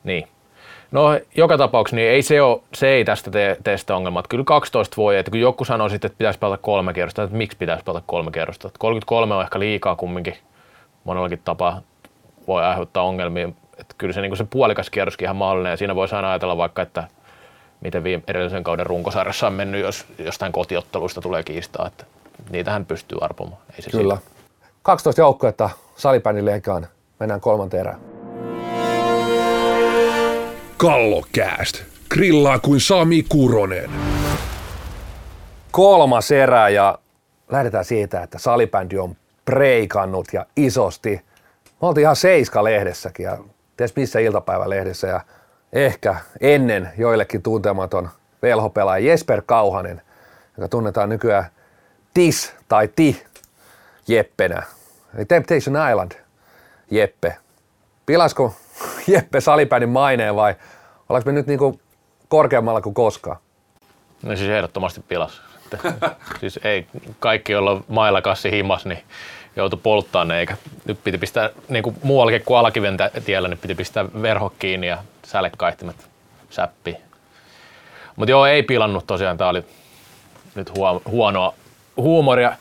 [0.04, 0.28] niin,
[0.92, 4.22] No joka tapauksessa niin ei se, ole, se ei tästä tee, tee sitä ongelmaa.
[4.28, 7.58] Kyllä 12 voi, että kun joku sanoo sitten, että pitäisi pelata kolme kierrosta, että miksi
[7.58, 8.70] pitäisi pelata kolme kierrosta.
[8.78, 10.36] 33 on ehkä liikaa kumminkin
[11.04, 11.82] monellakin tapaa
[12.46, 13.48] voi aiheuttaa ongelmia.
[13.78, 16.82] Että kyllä se, niin se puolikas kierroskin ihan mahdollinen ja siinä voisi aina ajatella vaikka,
[16.82, 17.08] että
[17.80, 21.86] miten viime, edellisen kauden runkosarjassa on mennyt, jos jostain kotiotteluista tulee kiistaa.
[21.86, 22.04] Että
[22.50, 23.62] niitähän pystyy arpomaan.
[23.76, 24.16] Ei se Kyllä.
[24.16, 24.30] Siitä.
[24.82, 26.86] 12 joukkuetta salibändille ekaan.
[27.20, 28.11] Mennään kolmanteen erään.
[30.82, 31.82] Kallokääst.
[32.10, 33.90] Grillaa kuin Sami Kuronen.
[35.70, 36.98] Kolmas erä ja
[37.50, 41.20] lähdetään siitä, että salibändi on preikannut ja isosti.
[41.64, 43.38] Me oltiin ihan Seiska-lehdessäkin ja
[43.76, 45.20] ties missä iltapäivälehdessä ja
[45.72, 48.08] ehkä ennen joillekin tuntematon
[48.42, 50.02] velhopelaaja Jesper Kauhanen,
[50.56, 51.46] joka tunnetaan nykyään
[52.14, 53.22] TIS tai TI
[54.08, 54.62] Jeppenä.
[55.14, 56.12] Eli Temptation Island
[56.90, 57.36] Jeppe.
[58.06, 58.54] Pilasko
[59.06, 60.54] Jeppe Salipäinen maineen vai
[61.12, 61.80] ollaanko me nyt niinku
[62.28, 63.36] korkeammalla kuin koskaan?
[64.22, 65.42] No siis ehdottomasti pilas.
[66.40, 66.86] siis ei
[67.20, 68.98] kaikki, joilla on mailla kassi himas, niin
[69.56, 73.74] joutu polttaa ne, eikä nyt piti pistää niin kuin muuallakin kuin Alakiven tiellä, niin piti
[73.74, 76.08] pistää verho kiinni ja sälekaihtimet
[76.50, 76.96] säppi.
[78.16, 79.64] Mutta joo, ei pilannut tosiaan, tämä oli
[80.54, 80.72] nyt
[81.06, 81.54] huonoa
[81.96, 82.56] huumoria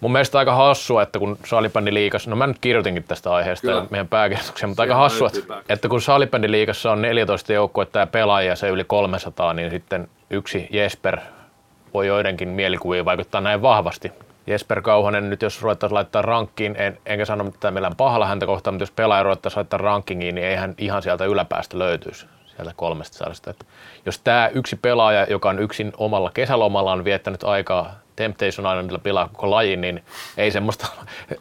[0.00, 3.86] mun mielestä aika hassua, että kun salibändi liikassa, no mä nyt kirjoitinkin tästä aiheesta Kyllä.
[3.90, 8.56] meidän pääkirjoitukseen, mutta aika hassua, että, että kun salibändi liikassa on 14 joukkuetta ja pelaajia
[8.56, 11.18] se yli 300, niin sitten yksi Jesper
[11.94, 14.12] voi joidenkin mielikuviin vaikuttaa näin vahvasti.
[14.46, 18.74] Jesper Kauhanen nyt jos ruvettaisiin laittaa rankkiin, en, enkä sano mitään millään pahalla häntä kohtaan,
[18.74, 22.26] mutta jos pelaaja ruvettaisiin laittaa rankingiin, niin eihän ihan sieltä yläpäästä löytyisi
[22.60, 23.54] sieltä kolmesta sarjasta.
[24.06, 29.28] jos tämä yksi pelaaja, joka on yksin omalla kesälomalla on viettänyt aikaa Temptation Islandilla pilaa
[29.28, 30.04] koko lajin, niin
[30.36, 30.86] ei semmoista,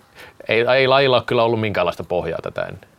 [0.48, 2.90] ei, ei lajilla ole kyllä ollut minkäänlaista pohjaa tätä ennen.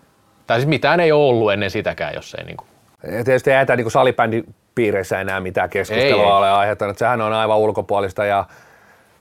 [0.47, 2.69] Tai siis mitään ei ole ollut ennen sitäkään, jos ei niin kuin.
[3.13, 6.99] Ja tietysti ei niin salibändin piireissä enää mitään keskustelua ei, ole aiheuttanut.
[6.99, 8.45] Sehän on aivan ulkopuolista ja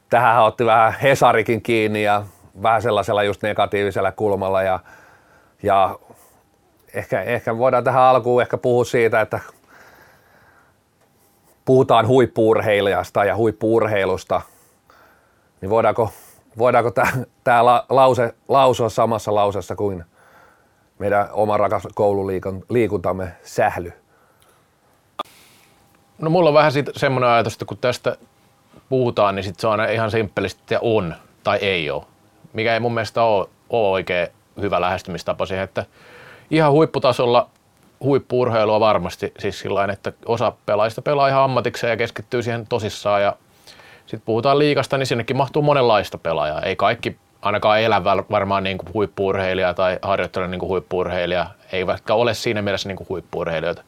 [0.10, 2.24] tähän otti vähän Hesarikin kiinni ja
[2.64, 4.80] vähän sellaisella just negatiivisella kulmalla ja,
[5.64, 6.00] ja
[6.94, 9.40] ehkä, ehkä voidaan tähän alkuun ehkä puhua siitä, että
[11.66, 14.42] puhutaan huippuurheilijasta ja huippuurheilusta,
[15.62, 16.12] niin voidaanko,
[16.58, 16.92] voidaanko
[17.44, 20.04] tämä lause lausua samassa lausessa kuin
[21.00, 23.94] meidän oma rakas koululiikuntamme sähly.
[26.20, 28.18] No mulla on vähän semmoinen ajatus, että kun tästä
[28.90, 32.04] puhutaan, niin sit se on ihan simppelisti, että on tai ei ole.
[32.54, 34.28] Mikä ei mun mielestä ole, ole oikein
[34.62, 35.86] hyvä lähestymistapa siihen, että
[36.52, 37.50] ihan huipputasolla
[38.04, 43.36] huippuurheilua varmasti, siis sillä että osa pelaajista pelaa ihan ammatikseen ja keskittyy siihen tosissaan ja
[44.06, 46.62] sitten puhutaan liikasta, niin sinnekin mahtuu monenlaista pelaajaa.
[46.62, 52.14] Ei kaikki ainakaan elä varmaan niin kuin huippuurheilija tai harjoittele niin kuin huippuurheilija, ei vaikka
[52.14, 53.84] ole siinä mielessä niin kuin huippuurheilijoita.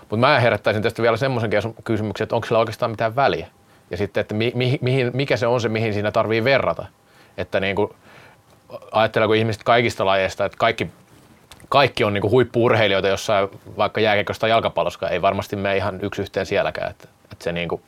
[0.00, 1.50] Mutta mä herättäisin tästä vielä semmoisen
[1.84, 3.46] kysymyksen, että onko sillä oikeastaan mitään väliä.
[3.90, 6.86] Ja sitten, että mi, mi, mihin, mikä se on se, mihin siinä tarvii verrata.
[7.36, 7.94] Että niin kuin,
[8.92, 10.90] ajatteleeko ihmiset kaikista lajeista, että kaikki,
[11.70, 16.22] kaikki on niin kuin huippuurheilijoita jossain vaikka jääkiekosta tai jalkapallossa, ei varmasti mene ihan yksi
[16.22, 16.90] yhteen sielläkään.
[16.90, 17.82] Että, että, se niin kuin,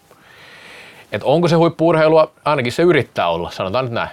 [1.12, 4.10] että onko se huippuurheilua, ainakin se yrittää olla, sanotaan nyt näin.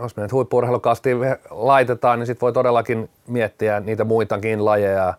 [0.00, 1.18] Jos me nyt huippuurheilukastiin
[1.50, 5.14] laitetaan, niin sitten voi todellakin miettiä niitä muitakin lajeja.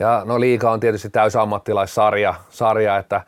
[0.00, 3.20] Ja no liika on tietysti täysin ammattilaissarja, sarja, että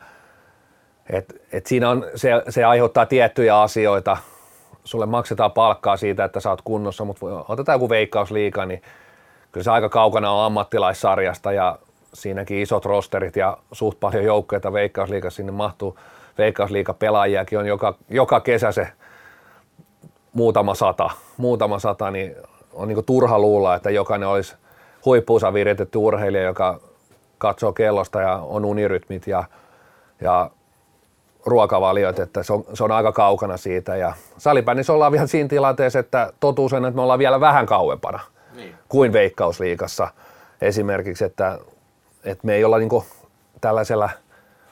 [1.09, 4.17] et, et siinä on, se, se aiheuttaa tiettyjä asioita.
[4.83, 8.81] Sulle maksetaan palkkaa siitä, että sä oot kunnossa, mutta otetaan joku veikkausliika, niin
[9.51, 11.79] kyllä se aika kaukana on ammattilaissarjasta ja
[12.13, 15.99] siinäkin isot rosterit ja suht paljon joukkoja veikkausliikassa sinne mahtuu.
[16.37, 18.87] Veikkausliiga pelaajiakin on joka, joka kesä se
[20.33, 22.35] muutama sata, muutama sata, niin
[22.73, 24.55] on niin turha luulla, että jokainen olisi
[25.05, 26.79] huippuunsa viritetty urheilija, joka
[27.37, 29.43] katsoo kellosta ja on unirytmit ja,
[30.21, 30.49] ja
[31.45, 33.95] ruokavaliot, että se on, se on aika kaukana siitä.
[33.95, 38.19] Ja salibändissä ollaan vielä siinä tilanteessa, että totuus on, että me ollaan vielä vähän kauempana
[38.57, 38.75] niin.
[38.89, 40.07] kuin Veikkausliikassa
[40.61, 41.59] esimerkiksi, että,
[42.23, 43.03] että me ei olla niin
[43.61, 44.09] tällaisella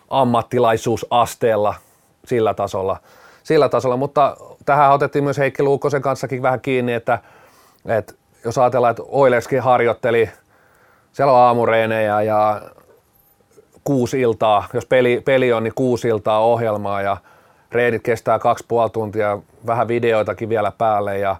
[0.09, 1.75] ammattilaisuusasteella
[2.25, 2.97] sillä tasolla,
[3.43, 7.19] sillä tasolla, mutta tähän otettiin myös Heikki Luukkosen kanssakin vähän kiinni, että,
[7.85, 8.13] että
[8.45, 10.29] jos ajatellaan, että Oileskin harjoitteli,
[11.11, 12.61] siellä on aamureenejä ja
[13.83, 17.17] kuusi iltaa, jos peli, peli on, niin kuusi iltaa ohjelmaa ja
[17.71, 21.35] reenit kestää kaksi puoli tuntia, vähän videoitakin vielä päälle ja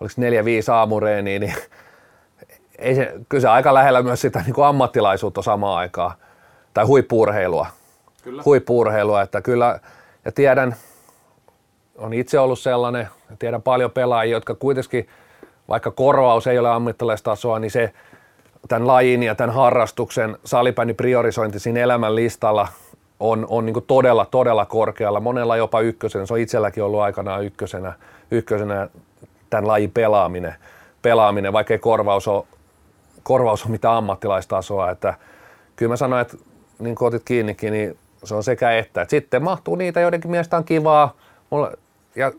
[0.00, 1.54] oliko neljä, viisi aamureeniä, niin
[2.78, 6.12] ei se, kyllä se aika lähellä myös sitä niin kuin ammattilaisuutta samaan aikaan,
[6.74, 7.66] tai huippuurheilua.
[8.22, 8.42] Kyllä.
[8.44, 9.80] Huippuurheilua, että kyllä,
[10.24, 10.76] ja tiedän,
[11.98, 15.08] on itse ollut sellainen, ja tiedän paljon pelaajia, jotka kuitenkin,
[15.68, 17.92] vaikka korvaus ei ole ammattilaistasoa, niin se
[18.68, 22.68] tämän lajin ja tämän harrastuksen salibändi priorisointi siinä elämän listalla
[23.20, 25.20] on, on niin todella, todella korkealla.
[25.20, 26.26] Monella jopa ykkösenä.
[26.26, 27.92] Se on itselläkin ollut aikanaan ykkösenä,
[28.30, 28.88] ykkösenä
[29.50, 30.54] tämän lajin pelaaminen,
[31.02, 32.44] pelaaminen vaikka ei korvaus ole,
[33.26, 34.90] korvaus ole mitään ammattilaistasoa.
[34.90, 35.14] Että
[35.76, 36.36] kyllä mä sanoin, että
[36.78, 39.02] niin kuin otit kiinnikin, niin se on sekä että.
[39.02, 41.14] että sitten mahtuu niitä, joidenkin mielestä on kivaa
[42.16, 42.32] ja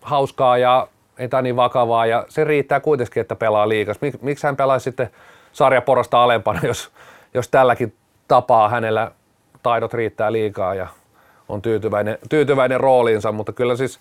[0.00, 0.88] hauskaa ja
[1.18, 4.00] ei tämä niin vakavaa ja se riittää kuitenkin, että pelaa liikas.
[4.00, 5.10] Mik, miksi hän pelaisi sitten
[5.52, 6.90] sarjaporasta alempana, jos,
[7.34, 7.94] jos tälläkin
[8.28, 9.10] tapaa hänellä
[9.62, 10.86] taidot riittää liikaa ja
[11.48, 14.00] on tyytyväinen, tyytyväinen rooliinsa, mutta kyllä siis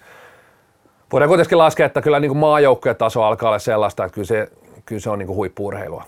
[1.12, 4.48] voidaan kuitenkin laskea, että kyllä niin maajoukkojen taso alkaa olla sellaista, että kyllä se,
[4.86, 6.06] kyllä se on niin huippuurheilua.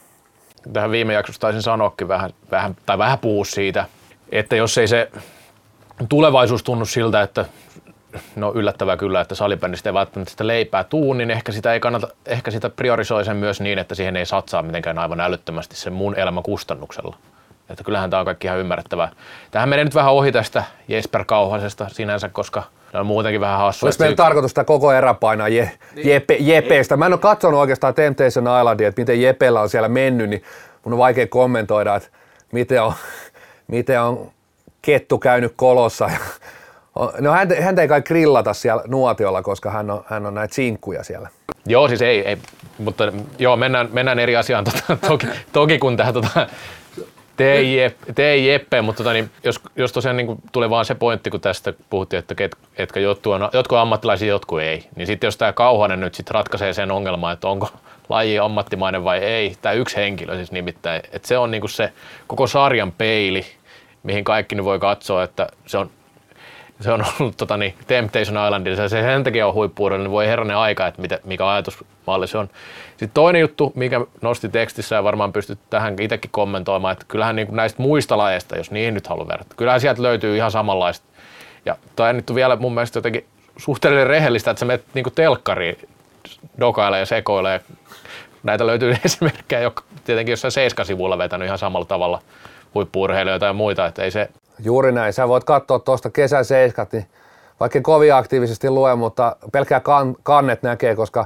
[0.73, 3.85] Tähän viime jaksossa taisin sanoakin vähän, vähän, tai vähän puhua siitä,
[4.31, 5.11] että jos ei se
[6.09, 7.45] tulevaisuus tunnu siltä, että
[8.35, 12.07] no yllättävää kyllä, että salibändistä ei välttämättä sitä leipää tuu, niin ehkä sitä, ei kannata,
[12.25, 16.15] ehkä sitä priorisoi sen myös niin, että siihen ei satsaa mitenkään aivan älyttömästi sen mun
[16.15, 17.17] elämän kustannuksella.
[17.69, 19.11] Että kyllähän tämä on kaikki ihan ymmärrettävää.
[19.51, 22.63] Tähän menee nyt vähän ohi tästä Jesper Kauhasesta sinänsä, koska
[22.93, 23.85] ne on muutenkin vähän hassu.
[23.85, 26.09] Olisi meidän tarkoitus tämä koko erä painaa je, niin.
[26.09, 26.97] jepe, Jepeistä.
[26.97, 30.43] Mä en ole katsonut oikeastaan Temptation Islandia, että miten Jepellä on siellä mennyt, niin
[30.83, 32.09] mun on vaikea kommentoida, että
[32.51, 32.93] miten on,
[33.67, 34.31] miten on
[34.81, 36.09] kettu käynyt kolossa
[37.19, 41.03] No häntä, häntä ei kai grillata siellä nuotiolla, koska hän on, hän on näitä sinkkuja
[41.03, 41.29] siellä.
[41.65, 42.37] Joo, siis ei, ei
[42.77, 46.47] mutta joo, mennään, mennään eri asiaan tota, toki, toki kun tähän tota,
[48.15, 51.41] te ei Jeppe, mutta tota, niin, jos, jos tosiaan niin tulee vaan se pointti, kun
[51.41, 55.37] tästä puhuttiin, että ket, etkä jotkut on, jotkut on ammattilaisia, jotkut ei, niin sitten jos
[55.37, 57.69] tämä Kauhanen nyt sit ratkaisee sen ongelman, että onko
[58.09, 61.93] laji ammattimainen vai ei, tämä yksi henkilö siis nimittäin, että se on niin se
[62.27, 63.45] koko sarjan peili,
[64.03, 65.89] mihin kaikki nyt voi katsoa, että se on
[66.81, 70.27] se on ollut tota, niin, Temptation Islandissa ja se sen takia on huippu niin voi
[70.27, 72.49] herranen aika, että mitä, mikä ajatusmalli se on.
[72.89, 77.47] Sitten toinen juttu, mikä nosti tekstissä ja varmaan pystyt tähän itsekin kommentoimaan, että kyllähän niin
[77.51, 81.05] näistä muista lajeista, jos niihin nyt haluaa verrata, kyllähän sieltä löytyy ihan samanlaista.
[81.65, 83.25] Ja toi nyt on vielä mun mielestä jotenkin
[83.57, 85.77] suhteellisen rehellistä, että sä menet niin telkkariin
[86.59, 87.61] dokailee ja sekoilee.
[88.43, 92.21] Näitä löytyy esimerkkejä, jotka tietenkin jossain seiskasivulla vetänyt ihan samalla tavalla
[92.75, 95.13] huippuurheilijoita ja muita, että ei se Juuri näin.
[95.13, 97.07] Sä voit katsoa tuosta kesän seiskat, niin
[97.59, 101.25] vaikka kovin aktiivisesti lue, mutta pelkää kan, kannet näkee, koska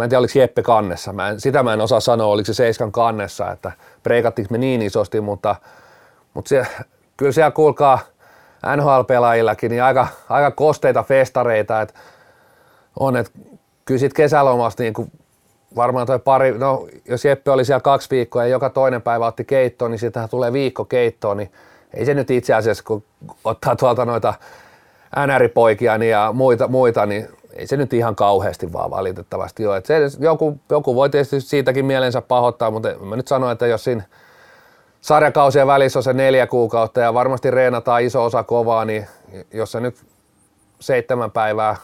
[0.00, 1.12] Mä en tiedä, oliko Jeppe kannessa.
[1.12, 3.72] Mä en, sitä mä en osaa sanoa, oliko se seiskan kannessa, että
[4.02, 5.56] breikattiinko me niin isosti, mutta,
[6.34, 6.66] mutta se,
[7.16, 7.98] kyllä siellä kuulkaa
[8.76, 11.94] NHL-pelaajillakin niin aika, aika kosteita festareita, että
[13.00, 13.32] on, että
[13.84, 15.12] kyllä sitten kesälomasta niin kuin
[15.76, 19.44] varmaan toi pari, no jos Jeppe oli siellä kaksi viikkoa ja joka toinen päivä otti
[19.44, 21.52] keittoon, niin siitähän tulee viikko keittoon, niin
[21.94, 23.04] ei se nyt itse asiassa, kun
[23.44, 24.34] ottaa tuolta noita
[25.26, 29.82] NR-poikia ja muita, muita, niin ei se nyt ihan kauheasti vaan valitettavasti ole.
[29.84, 34.02] se, joku, joku voi tietysti siitäkin mielensä pahoittaa, mutta mä nyt sanon, että jos siinä
[35.00, 39.06] sarjakausien välissä on se neljä kuukautta ja varmasti reenataan iso osa kovaa, niin
[39.52, 39.96] jos se nyt
[40.80, 41.76] seitsemän päivää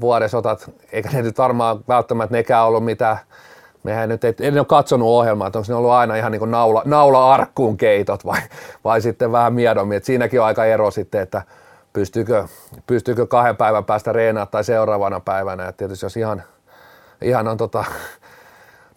[0.00, 3.18] vuodessa otat, eikä ne nyt varmaan välttämättä nekään ollut mitään,
[3.84, 6.50] mehän nyt ei, en ole katsonut ohjelmaa, että onko ne ollut aina ihan niin kuin
[6.50, 8.40] naula, naula-arkkuun keitot vai,
[8.84, 11.42] vai sitten vähän miedommin, että siinäkin on aika ero sitten, että
[11.92, 12.48] pystyykö,
[12.86, 16.42] pystyykö kahden päivän päästä reenaa tai seuraavana päivänä, että tietysti jos ihan,
[17.22, 17.84] ihan on tota,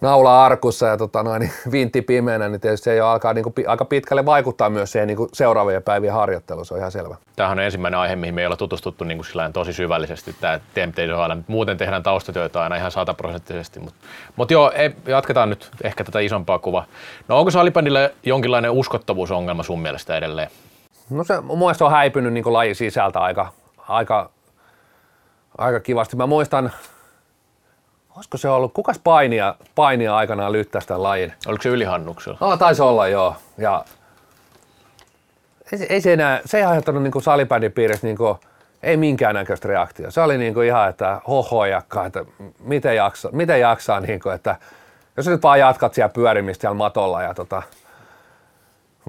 [0.01, 3.53] naula arkussa ja tota noin, niin vintti pimeänä, niin tietysti se jo alkaa niin kuin,
[3.67, 7.15] aika pitkälle vaikuttaa myös siihen niin kuin seuraavien päivien harjoitteluun, se on ihan selvä.
[7.35, 11.43] Tämähän on ensimmäinen aihe, mihin me ei ole tutustuttu niin kuin tosi syvällisesti, tämä Temptation
[11.47, 16.59] Muuten tehdään taustatyötä aina ihan sataprosenttisesti, mutta, mutta joo, ei, jatketaan nyt ehkä tätä isompaa
[16.59, 16.85] kuvaa.
[17.27, 20.49] No onko salibändille jonkinlainen uskottavuusongelma sun mielestä edelleen?
[21.09, 23.51] No se mun mielestä on häipynyt niin laji sisältä aika,
[23.87, 24.29] aika,
[25.57, 26.15] aika kivasti.
[26.15, 26.71] Mä muistan,
[28.17, 31.33] olisiko se ollut, kukas painia, painia aikanaan lyttäisi tämän lajin?
[31.47, 32.37] Oliko se ylihannuksella?
[32.41, 33.35] No, taisi olla joo.
[33.57, 33.85] Ja
[35.71, 38.37] ei, ei se enää, se ei aiheuttanut niin salibändin piirissä niin kuin,
[38.83, 40.11] ei minkäännäköistä reaktiota.
[40.11, 42.25] Se oli niin kuin ihan, että hohojakka, että
[42.59, 44.55] miten jaksaa, miten jaksaa niin kuin, että
[45.17, 47.63] jos nyt vaan jatkat siellä pyörimistä siellä matolla ja tota,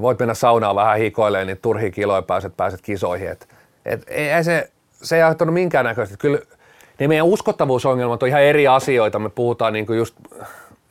[0.01, 3.29] voit mennä saunaan vähän hikoilleen, niin turhi kiloja pääset, pääset kisoihin.
[3.29, 3.49] Et,
[3.85, 4.71] et, ei se,
[5.03, 6.17] se ei aiheuttanut minkäännäköistä.
[6.17, 6.39] Kyllä
[6.99, 9.19] ne meidän uskottavuusongelmat on ihan eri asioita.
[9.19, 10.15] Me puhutaan niinku just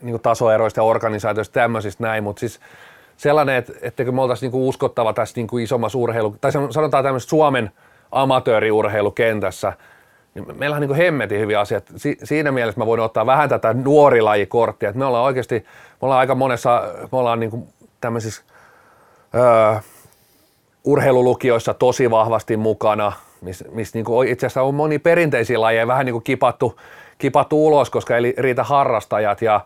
[0.01, 2.60] niinku tasoeroista ja organisaatioista tämmöisistä näin, mutta siis
[3.18, 7.72] sellainen, että, kun me oltaisiin niinku uskottava tässä niinku isommassa urheilu, tai sanotaan tämmöistä Suomen
[8.12, 9.74] amatööriurheilukentässä,
[10.36, 11.93] niin meillä on niin hemmetin hyviä asioita.
[11.95, 15.66] Si- siinä mielessä mä voin ottaa vähän tätä nuorilajikorttia, että me ollaan oikeasti, me
[16.01, 17.68] ollaan aika monessa, me ollaan niin
[18.01, 18.43] tämmöisissä
[19.36, 19.80] öö,
[20.84, 23.12] urheilulukioissa tosi vahvasti mukana–
[23.42, 26.80] missä mis niinku itse asiassa on moni perinteisiä lajeja vähän niinku kipattu,
[27.18, 29.66] kipattu ulos, koska ei riitä harrastajat ja,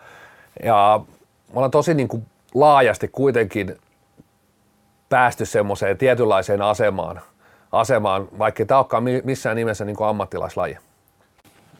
[0.63, 0.99] ja
[1.47, 3.77] me ollaan tosi niinku laajasti kuitenkin
[5.09, 7.21] päästy semmoiseen tietynlaiseen asemaan,
[7.71, 10.77] asemaan vaikka tämä olekaan missään nimessä niin ammattilaislaji.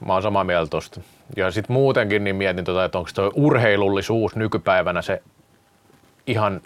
[0.06, 1.02] Mä oon samaa mieltä tosta.
[1.36, 5.22] Ja sitten muutenkin niin mietin, tota, että onko tuo urheilullisuus nykypäivänä se
[6.28, 6.62] ihan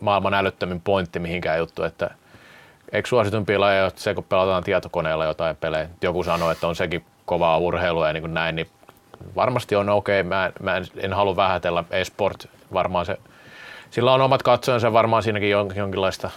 [0.00, 2.10] maailman älyttömin pointti mihinkään juttu, että–
[2.92, 5.88] eikö suositumpia lajeja se, kun pelataan tietokoneella jotain pelejä?
[6.02, 8.68] Joku sanoi, että on sekin kovaa urheilua ja niin kuin näin, niin
[9.36, 10.20] varmasti on okei.
[10.20, 10.28] Okay.
[10.28, 12.48] Mä, mä en, en halua vähätellä e-sport.
[12.72, 13.16] Varmaan se,
[13.90, 16.30] sillä on omat katsojansa, varmaan siinäkin jonkinlaista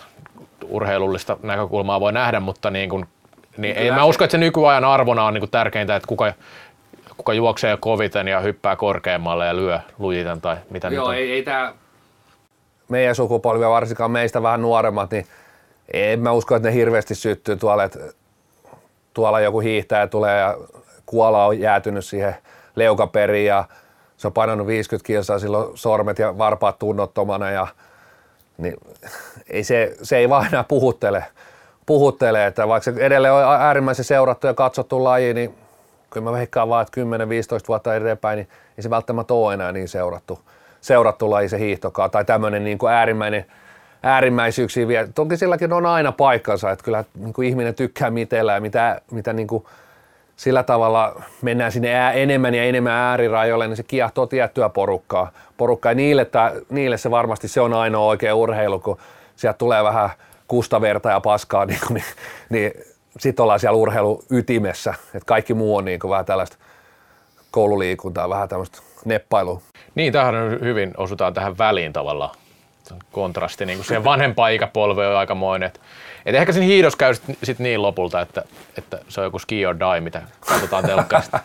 [0.67, 3.05] urheilullista näkökulmaa voi nähdä, mutta niin kuin,
[3.57, 6.33] niin ei, mä usko, että se nykyajan arvona on niin kuin tärkeintä, että kuka,
[7.17, 11.15] kuka juoksee koviten ja hyppää korkeammalle ja lyö lujiten tai mitä Joo, nyt on.
[11.15, 11.73] ei, ei tämä
[12.89, 15.25] meidän sukupolvi, varsinkaan meistä vähän nuoremmat, niin
[15.93, 17.55] en mä usko, että ne hirveästi syttyy.
[17.55, 17.99] Tuolla, että
[19.13, 20.57] tuolla joku hiihtäjä tulee ja
[21.05, 22.35] kuola on jäätynyt siihen
[22.75, 23.65] leukaperiin ja
[24.17, 27.67] se on painanut 50 kilsaa, silloin sormet ja varpaat tunnottomana ja
[28.57, 28.77] niin
[29.49, 31.25] ei se, se ei vaan enää puhuttele,
[31.85, 35.55] puhuttele, että vaikka se edelleen on äärimmäisen seurattu ja katsottu laji, niin
[36.09, 37.03] kyllä mä veikkaan vaan, että 10-15
[37.67, 40.39] vuotta eteenpäin, niin ei se välttämättä ole enää niin seurattu,
[40.81, 43.45] seurattu laji se hiihtokaa tai tämmöinen niin kuin äärimmäinen
[44.03, 45.07] äärimmäisyyksiä vielä.
[45.15, 49.33] Toki silläkin on aina paikkansa, että kyllä niin kuin ihminen tykkää mitellä ja mitä, mitä
[49.33, 49.65] niin kuin
[50.35, 55.31] sillä tavalla mennään sinne enemmän ja enemmän äärirajoille, niin se kiehtoo tiettyä porukkaa.
[55.57, 55.91] porukkaa.
[55.91, 58.97] Ja niille, tää, niille se varmasti se on ainoa oikea urheilu, kun
[59.35, 60.09] sieltä tulee vähän
[60.47, 62.03] kustaverta ja paskaa, niin, niin,
[62.49, 62.71] niin
[63.19, 64.93] sitten ollaan siellä urheilu ytimessä.
[65.05, 66.57] että kaikki muu on niin kuin vähän tällaista
[67.51, 69.61] koululiikuntaa, vähän tämmöistä neppailua.
[69.95, 72.40] Niin, tähän hyvin, osutaan tähän väliin tavallaan
[73.11, 75.67] kontrasti niin siihen vanhempaan ikäpolveen on aikamoinen.
[75.67, 75.81] Et,
[76.25, 78.43] et ehkä siinä hiidos käy sit, sit niin lopulta, että,
[78.77, 81.39] että se on joku ski or die, mitä katsotaan telkkarista.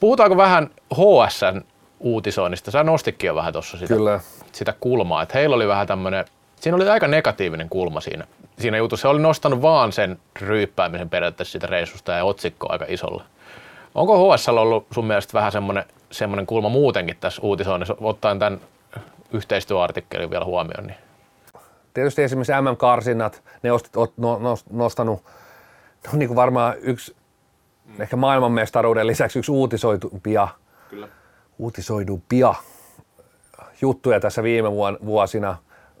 [0.00, 1.62] Puhutaanko vähän HSN
[2.00, 2.70] uutisoinnista?
[2.70, 4.20] Sä nostikin jo vähän tuossa sitä, Kyllä.
[4.52, 6.24] sitä kulmaa, että heillä oli vähän tämmöinen,
[6.60, 8.24] siinä oli aika negatiivinen kulma siinä,
[8.58, 9.02] siinä jutussa.
[9.02, 13.24] Se oli nostanut vaan sen ryyppäämisen periaatteessa sitä reissusta ja otsikko aika isolla.
[13.94, 18.60] Onko HSL ollut sun mielestä vähän semmoinen, semmoinen kulma muutenkin tässä uutisoinnissa, ottaen tämän
[19.32, 20.86] yhteistyöartikkeli vielä huomioon.
[20.86, 20.96] Niin.
[21.94, 25.24] Tietysti esimerkiksi MM-karsinnat, ne olet no, no, nostanut,
[26.06, 27.16] no niin kuin varmaan yksi,
[28.00, 30.48] ehkä maailmanmestaruuden lisäksi yksi uutisoitumpia
[30.90, 31.08] Kyllä.
[31.58, 32.54] uutisoidumpia
[33.80, 34.70] juttuja tässä viime
[35.04, 35.56] vuosina.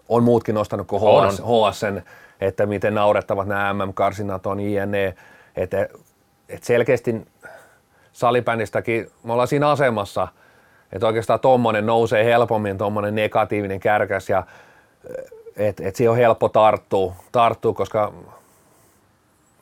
[0.08, 2.02] On muutkin nostanut kuin HS, HSN,
[2.40, 5.14] että miten naurettavat nämä MM-karsinat on, INE.
[5.56, 5.88] Että,
[6.48, 7.26] että selkeästi
[8.12, 10.28] salibändistäkin me ollaan siinä asemassa,
[10.92, 14.42] että oikeastaan tuommoinen nousee helpommin, tuommoinen negatiivinen kärkäs ja
[15.56, 18.12] että et siihen on helppo tarttua, tarttua koska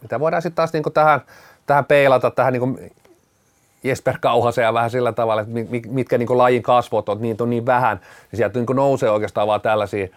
[0.02, 1.20] mitä voidaan sitten taas niinku tähän,
[1.66, 2.78] tähän peilata, tähän niinku
[3.84, 5.52] Jesper Kauhasen ja vähän sillä tavalla, että
[5.88, 8.00] mitkä niinku lajin kasvot on, niitä on niin vähän,
[8.30, 10.08] niin sieltä niinku nousee oikeastaan vaan tällaisia,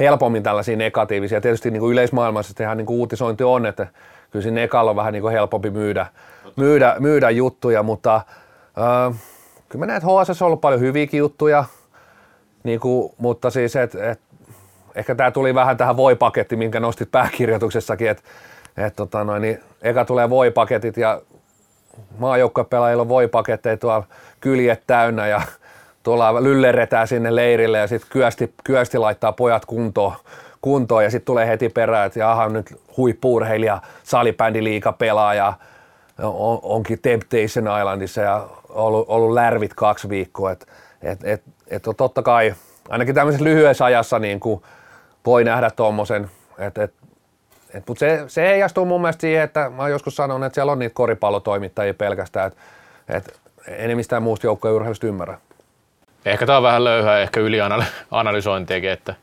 [0.00, 1.40] helpommin tällaisia negatiivisia.
[1.40, 3.86] Tietysti niinku yleismaailmassa ihan niinku uutisointi on, että
[4.30, 6.06] kyllä siinä ekalla on vähän niinku helpompi myydä,
[6.56, 9.20] myydä, myydä juttuja, mutta äh,
[9.72, 11.64] kyllä mä näen, että HS on ollut paljon hyviäkin juttuja,
[12.64, 14.20] niinku, mutta siis, että et,
[14.94, 18.22] ehkä tämä tuli vähän tähän voipaketti, minkä nostit pääkirjoituksessakin, että
[18.76, 21.20] et, tota niin eka tulee voipaketit ja
[22.18, 24.06] maajoukkuepelaajilla on voipaketteja tuolla
[24.40, 25.42] kyljet täynnä ja
[26.02, 30.12] tuolla lylleretään sinne leirille ja sitten kyösti, kyösti laittaa pojat kuntoon,
[30.60, 35.52] kuntoon ja sitten tulee heti perään, että jaha nyt huippuurheilija, salibändi liiga pelaaja,
[36.22, 40.66] on, onkin Temptation Islandissa ja ollut, ollut lärvit kaksi viikkoa, että
[41.02, 42.54] et, et, et totta kai
[42.88, 44.62] ainakin tämmöisessä lyhyessä ajassa niin kuin
[45.26, 46.92] voi nähdä tuommoisen, et, et,
[47.88, 50.94] mutta se, se heijastuu mun mielestä siihen, että mä joskus sanonut, että siellä on niitä
[50.94, 52.60] koripallotoimittajia pelkästään, että
[53.08, 55.38] et, en muusta joukkojen urheilusta ymmärrä.
[56.24, 59.14] Ehkä tämä on vähän löyhää, ehkä ylianalysointiakin, että,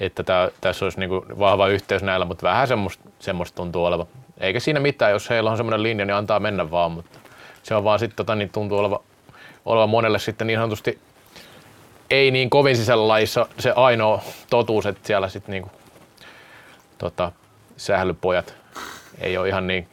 [0.00, 4.06] että tää, tässä olisi niinku vahva yhteys näillä, mutta vähän semmoista, semmoista tuntuu olevan.
[4.40, 7.18] Eikä siinä mitään, jos heillä on semmoinen linja, niin antaa mennä vaan, mutta
[7.70, 9.02] se on vaan sitten, tota, niin tuntuu oleva,
[9.64, 10.98] oleva monelle sitten niin sanotusti
[12.10, 15.70] ei niin kovin sisällä lajissa se ainoa totuus, että siellä sitten niinku,
[16.98, 17.32] tota,
[17.76, 18.54] sählypojat
[19.20, 19.88] ei ole ihan niin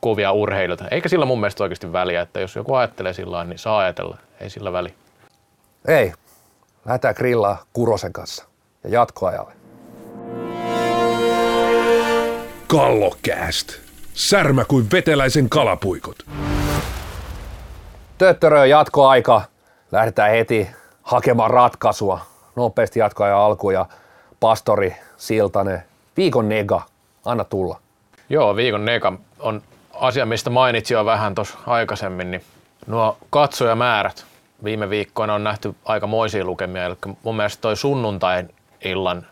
[0.00, 0.88] kovia urheilijoita.
[0.90, 4.16] Eikä sillä mun mielestä oikeasti väliä, että jos joku ajattelee sillä niin saa ajatella.
[4.40, 4.92] Ei sillä väliä.
[5.88, 6.12] Ei.
[6.86, 8.44] Lähdetään grillaa Kurosen kanssa
[8.84, 9.52] ja jatkoajalle.
[12.66, 13.72] Kallokääst.
[14.14, 16.18] Särmä kuin veteläisen kalapuikot.
[18.18, 19.42] Töttörö jatkoaika.
[19.92, 20.70] Lähdetään heti
[21.02, 22.20] hakemaan ratkaisua.
[22.56, 23.86] Nopeasti jatkoajan alku ja
[24.40, 25.82] Pastori Siltanen.
[26.16, 26.82] Viikon nega.
[27.24, 27.80] Anna tulla.
[28.28, 29.62] Joo, viikon nega on
[29.94, 32.44] asia, mistä mainitsin jo vähän tuossa aikaisemmin, niin
[32.86, 34.24] nuo katsojamäärät
[34.64, 36.84] viime viikkoina on nähty aika moisia lukemia.
[36.84, 38.54] Eli mun mielestä toi sunnuntain
[38.84, 39.26] illan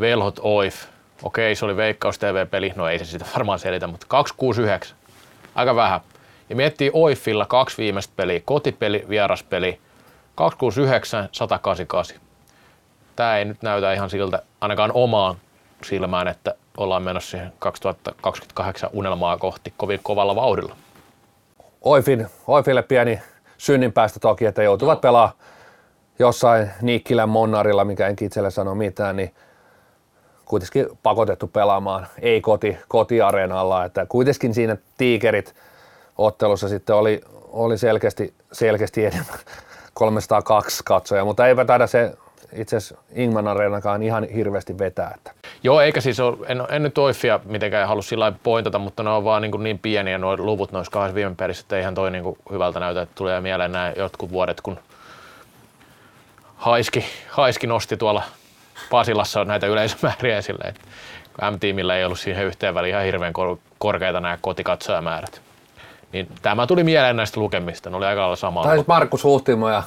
[0.00, 0.84] Velhot Oif,
[1.22, 4.96] okei se oli Veikkaus TV-peli, no ei se sitä varmaan selitä, mutta 269,
[5.54, 6.00] aika vähän.
[6.52, 9.80] Ja miettii Oifilla kaksi viimeistä peliä, kotipeli, vieraspeli,
[10.34, 12.16] 269, 188.
[13.16, 15.36] Tämä ei nyt näytä ihan siltä, ainakaan omaan
[15.84, 20.76] silmään, että ollaan menossa siihen 2028 unelmaa kohti kovin kovalla vauhdilla.
[21.82, 23.20] Oifin, Oifille pieni
[23.58, 25.00] synninpäästö toki, että joutuvat no.
[25.00, 25.36] pelaamaan
[26.18, 29.34] jossain Nikkilän Monnarilla, mikä en itselle sano mitään, niin
[30.44, 35.54] kuitenkin pakotettu pelaamaan ei koti, kotiareenalla, että kuitenkin siinä tiikerit
[36.18, 39.38] ottelussa sitten oli, oli selkeästi, selkeästi enemmän
[39.94, 42.12] 302 katsoja, mutta eipä taida se
[42.52, 45.12] itse asiassa Ingman Areenakaan ihan hirveästi vetää.
[45.14, 45.32] Että.
[45.62, 49.24] Joo, eikä siis ole, en, en nyt Oiffia mitenkään halua sillä pointata, mutta ne on
[49.24, 52.80] vaan niin, niin pieniä nuo luvut noissa kahdessa viime perissä, että eihän toi niin hyvältä
[52.80, 54.78] näytä, että tulee mieleen nämä jotkut vuodet, kun
[56.56, 58.22] Haiski, Haiski nosti tuolla
[58.90, 60.80] Pasilassa näitä yleisömääriä esille, että
[61.50, 63.32] M-tiimillä ei ollut siihen yhteen väliin ihan hirveän
[63.78, 65.51] korkeita nämä kotikatsojamäärät.
[66.12, 68.64] Niin tämä tuli mieleen näistä lukemista, ne oli aika lailla samaa.
[68.64, 69.82] Taisi Markus Huhtimo ja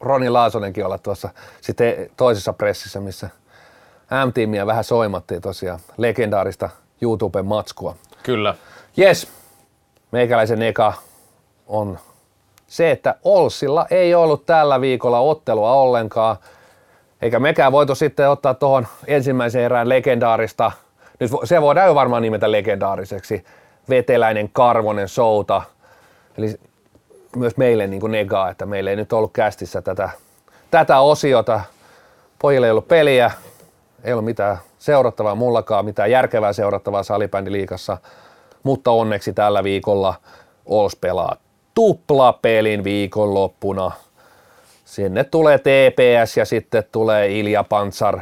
[0.00, 1.28] Roni Laasonenkin olla tuossa
[1.60, 3.28] sitten toisessa pressissä, missä
[4.26, 6.70] M-tiimiä vähän soimattiin tosiaan legendaarista
[7.00, 7.96] YouTuben matskua.
[8.22, 8.54] Kyllä.
[8.98, 9.28] Yes,
[10.10, 10.92] meikäläisen eka
[11.66, 11.98] on
[12.66, 16.36] se, että Olsilla ei ollut tällä viikolla ottelua ollenkaan,
[17.22, 20.72] eikä mekään voitu sitten ottaa tuohon ensimmäiseen erään legendaarista,
[21.20, 23.44] nyt se voidaan jo varmaan nimetä legendaariseksi,
[23.88, 25.62] veteläinen Karvonen Souta,
[26.38, 26.54] eli
[27.36, 30.10] myös meille niin kuin negaa, että meillä ei nyt ollut kästissä tätä,
[30.70, 31.60] tätä osiota.
[32.38, 33.30] Pojille ei ollut peliä,
[34.04, 37.98] ei ollut mitään seurattavaa mullakaan, mitään järkevää seurattavaa salibändiliikassa,
[38.62, 40.14] mutta onneksi tällä viikolla
[40.66, 41.36] Ols pelaa
[41.74, 43.90] tuplapelin viikonloppuna.
[44.84, 48.20] Sinne tulee TPS ja sitten tulee Ilja Pantsar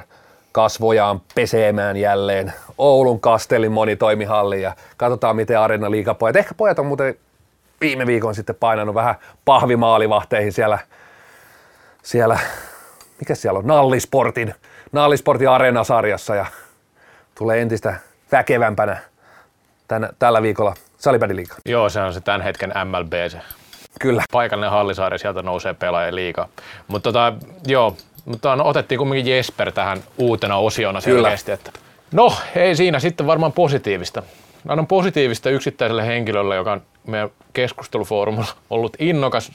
[0.52, 6.36] kasvojaan pesemään jälleen Oulun Kastelin monitoimihalliin ja katsotaan miten Arena liikapojat.
[6.36, 7.14] Ehkä pojat on muuten
[7.80, 10.78] viime viikon sitten painanut vähän pahvimaalivahteihin siellä,
[12.02, 12.38] siellä
[13.20, 14.54] mikä siellä on, Nallisportin,
[14.92, 16.46] Nallisportin areenasarjassa ja
[17.34, 17.96] tulee entistä
[18.32, 18.98] väkevämpänä
[19.88, 21.54] tänä, tällä viikolla Salibändiliiga.
[21.66, 23.40] Joo, se on se tämän hetken MLB, se
[24.00, 24.22] Kyllä.
[24.32, 26.48] Paikallinen Hallisaari, sieltä nousee pelaaja liikaa.
[26.88, 27.32] Mutta tota,
[27.66, 31.52] joo, mutta no, otettiin kumminkin Jesper tähän uutena osiona selkeästi.
[31.52, 31.70] Että
[32.12, 34.22] no, ei siinä sitten varmaan positiivista.
[34.68, 39.52] Annan positiivista yksittäiselle henkilölle, joka on meidän keskustelufoorumilla ollut innokas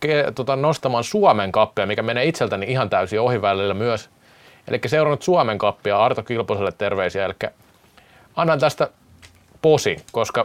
[0.00, 4.10] ke, tota, nostamaan Suomen kappia, mikä menee itseltäni ihan täysin ohi välillä myös.
[4.68, 7.24] Eli seurannut Suomen kappia Arto Kilposelle terveisiä.
[7.24, 7.34] Eli
[8.36, 8.88] annan tästä
[9.62, 10.44] posi, koska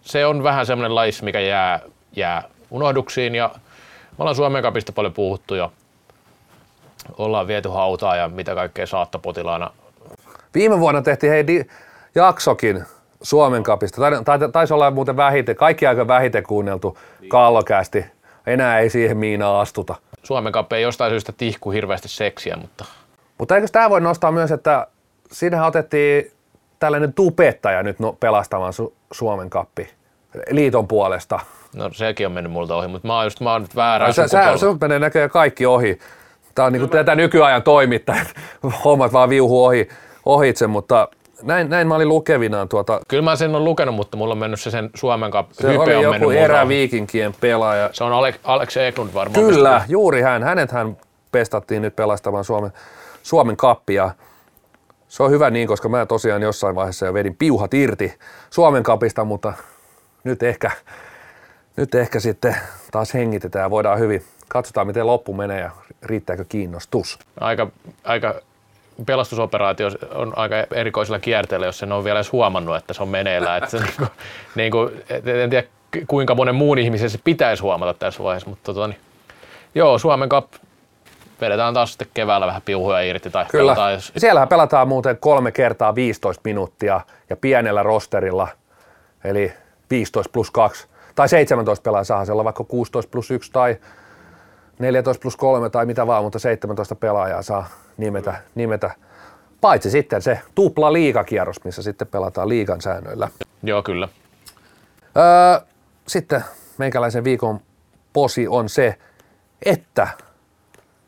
[0.00, 1.80] se on vähän semmoinen lais, mikä jää,
[2.16, 3.50] jää unohduksiin ja
[4.10, 5.70] me ollaan Suomen kapista paljon puhuttu ja
[7.18, 9.70] ollaan viety hautaa ja mitä kaikkea saattapotilaana.
[10.54, 11.66] Viime vuonna tehtiin hei di-
[12.14, 12.84] jaksokin
[13.22, 14.00] Suomen kapista.
[14.00, 16.98] Tai, tai, taisi olla muuten vähite, kaikki aika vähite kuunneltu
[17.28, 18.04] kallokästi.
[18.46, 19.94] Enää ei siihen miinaa astuta.
[20.22, 22.84] Suomen kappi ei jostain syystä tihku hirveästi seksiä, mutta
[23.38, 24.86] Mutta eikö tämä voi nostaa myös, että
[25.32, 26.32] siinähän otettiin
[26.78, 29.90] tällainen tupettaja nyt no, pelastamaan Su- Suomen kappi
[30.50, 31.40] liiton puolesta.
[31.74, 34.28] no sekin on mennyt multa ohi, mutta mä oon just mä oon nyt väärää Sä,
[34.28, 35.98] sä, sinut menee näköjään kaikki ohi.
[36.60, 38.26] Tämä on niin kuin tätä nykyajan toimittajat,
[38.84, 39.88] hommat vaan viuhu ohi,
[40.26, 41.08] ohitse, mutta
[41.42, 43.00] näin, näin mä olin lukevinaan tuota.
[43.08, 45.54] Kyllä mä sen on lukenut, mutta mulla on mennyt se sen Suomen kappi.
[45.54, 47.90] Se hype oli on joku eräviikinkien pelaaja.
[47.92, 49.44] Se on Alex, Alex Eklund varmaan.
[49.44, 50.42] Kyllä, juuri hän.
[50.42, 50.96] Hänet hän
[51.32, 52.72] pestattiin nyt pelastamaan Suomen,
[53.22, 54.10] Suomen kappia.
[55.08, 58.18] Se on hyvä niin, koska mä tosiaan jossain vaiheessa jo vedin piuhat irti
[58.50, 59.52] Suomen kapista, mutta
[60.24, 60.70] nyt ehkä,
[61.76, 62.56] nyt ehkä sitten
[62.90, 64.24] taas hengitetään ja voidaan hyvin.
[64.48, 65.70] Katsotaan, miten loppu menee ja
[66.02, 67.18] riittääkö kiinnostus.
[67.40, 67.66] Aika,
[68.04, 68.34] aika
[69.06, 73.58] pelastusoperaatio on aika erikoisella kierteellä, jos sen on vielä edes huomannut, että se on meneillään.
[73.58, 74.06] Että se niinku,
[74.54, 75.68] niinku, et- en tiedä
[76.06, 78.98] kuinka monen muun ihmisen se pitäisi huomata tässä vaiheessa, mutta tota, niin,
[79.74, 80.46] joo, Suomen Cup
[81.40, 83.62] vedetään taas sitten keväällä vähän piuhuja irti tai Kyllä.
[83.62, 88.48] pelataan, jos Siellähän pelataan muuten kolme kertaa 15 minuuttia ja pienellä rosterilla,
[89.24, 89.52] eli
[89.90, 93.76] 15 plus 2, tai 17 pelaajaa saa siellä vaikka 16 plus 1 tai
[94.80, 98.90] 14 plus 3 tai mitä vaan, mutta 17 pelaajaa saa nimetä, nimetä.
[99.60, 103.28] Paitsi sitten se tupla liigakierros, missä sitten pelataan liigan säännöillä.
[103.62, 104.08] Joo, kyllä.
[105.16, 105.66] Öö,
[106.06, 106.44] sitten
[106.78, 107.60] meikäläisen viikon
[108.12, 108.98] posi on se,
[109.64, 110.08] että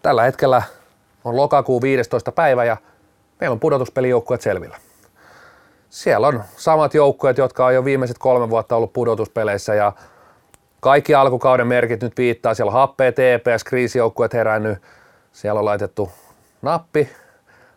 [0.02, 0.62] tällä hetkellä
[1.24, 2.32] on lokakuun 15.
[2.32, 2.76] päivä ja
[3.40, 4.76] meillä on pudotuspelijoukkueet selvillä.
[5.90, 9.92] Siellä on samat joukkueet, jotka on jo viimeiset kolme vuotta ollut pudotuspeleissä ja
[10.82, 12.54] kaikki alkukauden merkit nyt viittaa.
[12.54, 14.78] Siellä on happea, TPS, kriisijoukkueet herännyt.
[15.32, 16.12] Siellä on laitettu
[16.62, 17.08] nappi,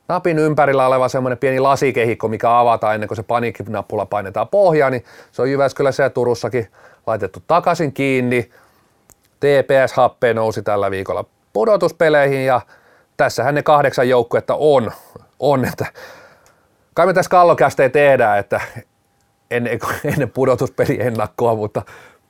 [0.08, 5.04] napin ympärillä oleva semmoinen pieni lasikehikko, mikä avataan ennen kuin se paniikkinappula painetaan pohjaan, niin
[5.32, 6.68] se on Jyväskylässä ja Turussakin
[7.08, 8.50] laitettu takaisin kiinni.
[9.40, 12.62] TPS-happe nousi tällä viikolla pudotuspeleihin ja
[13.18, 14.92] tässähän ne kahdeksan joukkuetta on,
[15.40, 15.86] on että
[16.94, 18.62] kai me tässä kallokästejä tehdään, että
[19.52, 19.80] ennen,
[20.14, 21.82] ennen pudotuspeli ennakkoa, mutta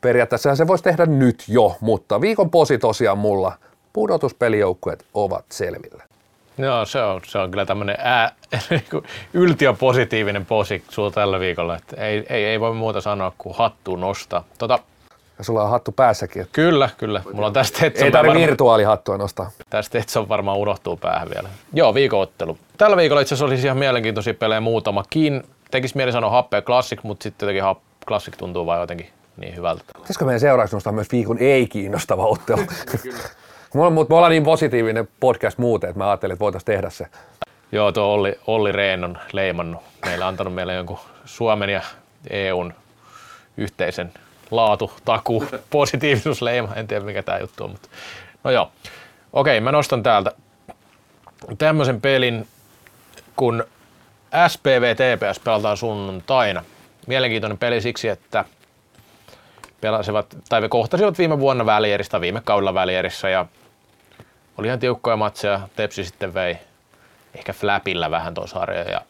[0.06, 3.52] periaatteessa se voisi tehdä nyt jo, mutta viikon posi tosiaan mulla,
[3.94, 6.04] pudotuspelijoukkueet ovat selvillä.
[6.58, 8.32] Joo, se on, se on kyllä tämmöinen ää,
[8.70, 9.04] niinku
[9.34, 11.76] yltiöpositiivinen posi sulla tällä viikolla.
[11.76, 14.44] Että ei, ei, ei voi muuta sanoa kuin hattu nostaa.
[14.58, 14.80] Tota,
[15.38, 17.22] Ja sulla on hattu päässäkin, että kyllä, kyllä.
[17.34, 19.52] Mulla on tästä ei tarvitse varmaan- virtuaalihattua nostaa.
[19.70, 21.50] Tästä Etson varmaan unohtuu päähän vielä.
[21.74, 22.58] Joo, viikoottelu.
[22.78, 25.44] Tällä viikolla itse asiassa olisi ihan mielenkiintoisia pelejä muutamakin.
[25.72, 27.78] Tekis mieli sanoa happea Classic, mutta sitten jotenkin hap,
[28.08, 29.84] Classic tuntuu vaan jotenkin niin hyvältä.
[29.94, 32.62] Pitäisikö meidän seuraavaksi nostaa myös viikon ei-kiinnostava ottelu?
[33.74, 37.06] Mulla, mutta me ollaan niin positiivinen podcast muuten, että mä ajattelin, että voitaisiin tehdä se.
[37.72, 39.82] Joo, tuo Olli, Olli Rehn on leimannut.
[40.06, 41.82] Meillä antanut meille jonkun Suomen ja
[42.30, 42.74] EUn
[43.58, 44.12] yhteisen
[44.52, 46.76] laatu, taku, positiivisuusleima.
[46.76, 47.90] En tiedä mikä tämä juttu on, mutta
[48.44, 48.72] no joo.
[49.34, 50.32] Okei, mä nostan täältä
[51.58, 52.48] tämmöisen pelin,
[53.36, 53.64] kun
[54.48, 56.64] SPV TPS pelataan sunnuntaina.
[57.08, 58.46] Mielenkiintoinen peli siksi, että
[59.86, 63.46] pelasivat, tai kohtasivat viime vuonna välieristä, viime kaudella välierissä ja
[64.58, 65.60] oli ihan tiukkoja matseja.
[65.76, 66.58] Tepsi sitten vei
[67.36, 69.02] ehkä flapilla vähän tuon sarjan ja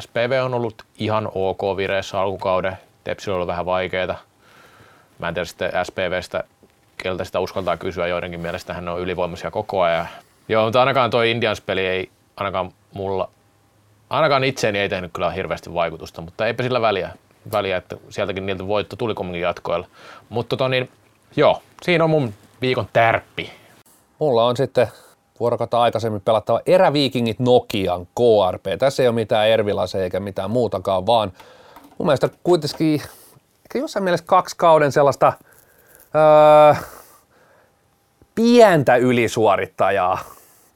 [0.00, 2.78] SPV on ollut ihan ok vireessä alkukauden.
[3.04, 4.14] Tepsillä on ollut vähän vaikeita.
[5.18, 6.44] Mä en tiedä sitten SPVstä,
[6.96, 8.06] keltä sitä uskaltaa kysyä.
[8.06, 10.08] Joidenkin mielestä hän on ylivoimaisia koko ajan.
[10.48, 13.30] Joo, mutta ainakaan toi Indians-peli ei ainakaan mulla,
[14.10, 17.10] ainakaan itseeni ei tehnyt kyllä hirveästi vaikutusta, mutta eipä sillä väliä,
[17.52, 19.86] väliä että sieltäkin niiltä voitto tuli kumminkin jatkoilla.
[20.28, 20.90] Mutta tota niin,
[21.36, 23.52] joo, siinä on mun viikon tärppi.
[24.18, 24.88] Mulla on sitten
[25.40, 28.78] vuorokautta aikaisemmin pelattava Eräviikingit Nokian KRP.
[28.78, 31.32] Tässä ei ole mitään Ervilase eikä mitään muutakaan, vaan
[31.98, 33.02] mun mielestä kuitenkin
[33.62, 35.32] ehkä jossain mielessä kaksi kauden sellaista
[36.14, 36.82] öö,
[38.34, 40.18] pientä ylisuorittajaa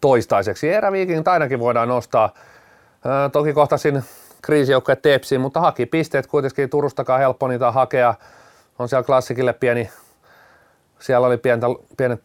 [0.00, 0.68] toistaiseksi.
[0.68, 2.34] Eräviikingit ainakin voidaan nostaa.
[3.06, 4.04] Öö, toki kohtasin
[4.44, 8.14] kriisijoukkoja Tepsiin, mutta haki pisteet kuitenkin Turustakaan helppo niitä hakea.
[8.78, 9.90] On siellä klassikille pieni
[10.98, 11.66] Siellä oli pientä,
[11.96, 12.22] pienet,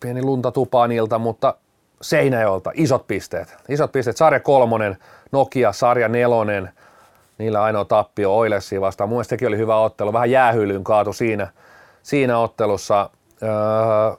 [0.00, 1.54] pieni lunta tupaanilta, mutta
[2.02, 3.56] Seinäjolta isot pisteet.
[3.68, 4.16] Isot pisteet.
[4.16, 4.98] Sarja kolmonen,
[5.32, 6.70] Nokia, sarja nelonen.
[7.38, 9.08] Niillä ainoa tappio Oilersia vastaan.
[9.08, 10.12] Mun mielestä oli hyvä ottelu.
[10.12, 11.48] Vähän jäähyllyyn kaatu siinä,
[12.02, 13.10] siinä ottelussa.
[13.42, 14.16] Öö,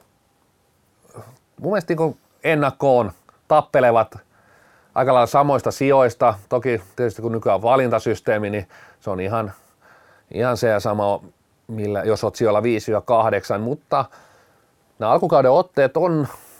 [1.60, 3.12] mun mielestä niin ennakkoon
[3.48, 4.18] tappelevat
[4.94, 6.34] aika lailla samoista sijoista.
[6.48, 8.68] Toki tietysti kun nykyään on valintasysteemi, niin
[9.00, 9.52] se on ihan,
[10.34, 11.20] ihan se ja sama,
[11.66, 14.04] millä, jos olet sijoilla 5-8, mutta
[14.98, 16.12] nämä alkukauden otteet on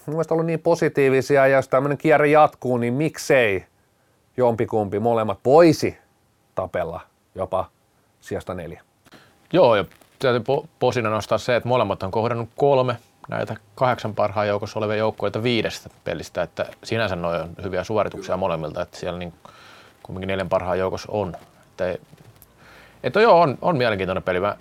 [0.06, 3.66] mun mielestä ollut niin positiivisia ja jos tämmöinen kierre jatkuu, niin miksei
[4.36, 5.98] jompikumpi molemmat voisi
[6.54, 7.00] tapella
[7.34, 7.70] jopa
[8.20, 8.82] sijasta neljä.
[9.52, 9.84] Joo, ja
[10.18, 12.96] täytyy posina nostaa se, että molemmat on kohdannut kolme
[13.28, 18.82] näitä kahdeksan parhaan joukossa olevia joukkueita viidestä pelistä, että sinänsä noin on hyviä suorituksia molemmilta,
[18.82, 19.34] että siellä niin
[20.02, 21.36] kumminkin neljän parhaan joukossa on.
[21.70, 21.98] Että,
[23.02, 24.40] että joo, on, on mielenkiintoinen peli.
[24.40, 24.56] Mä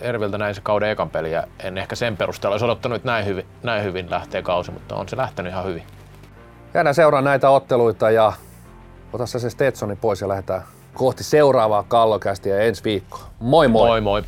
[0.00, 3.26] Erviltä näin se kauden ekan peli ja en ehkä sen perusteella olisi odottanut, että näin
[3.26, 5.82] hyvin, näin hyvin lähtee kausi, mutta on se lähtenyt ihan hyvin.
[6.74, 8.32] Jäädään seuraa näitä otteluita ja
[9.12, 10.62] ota se Stetsoni pois ja lähdetään
[10.94, 13.30] kohti seuraavaa kallokästiä ensi viikkoa.
[13.40, 13.88] Moi moi!
[13.88, 14.22] Moi moi!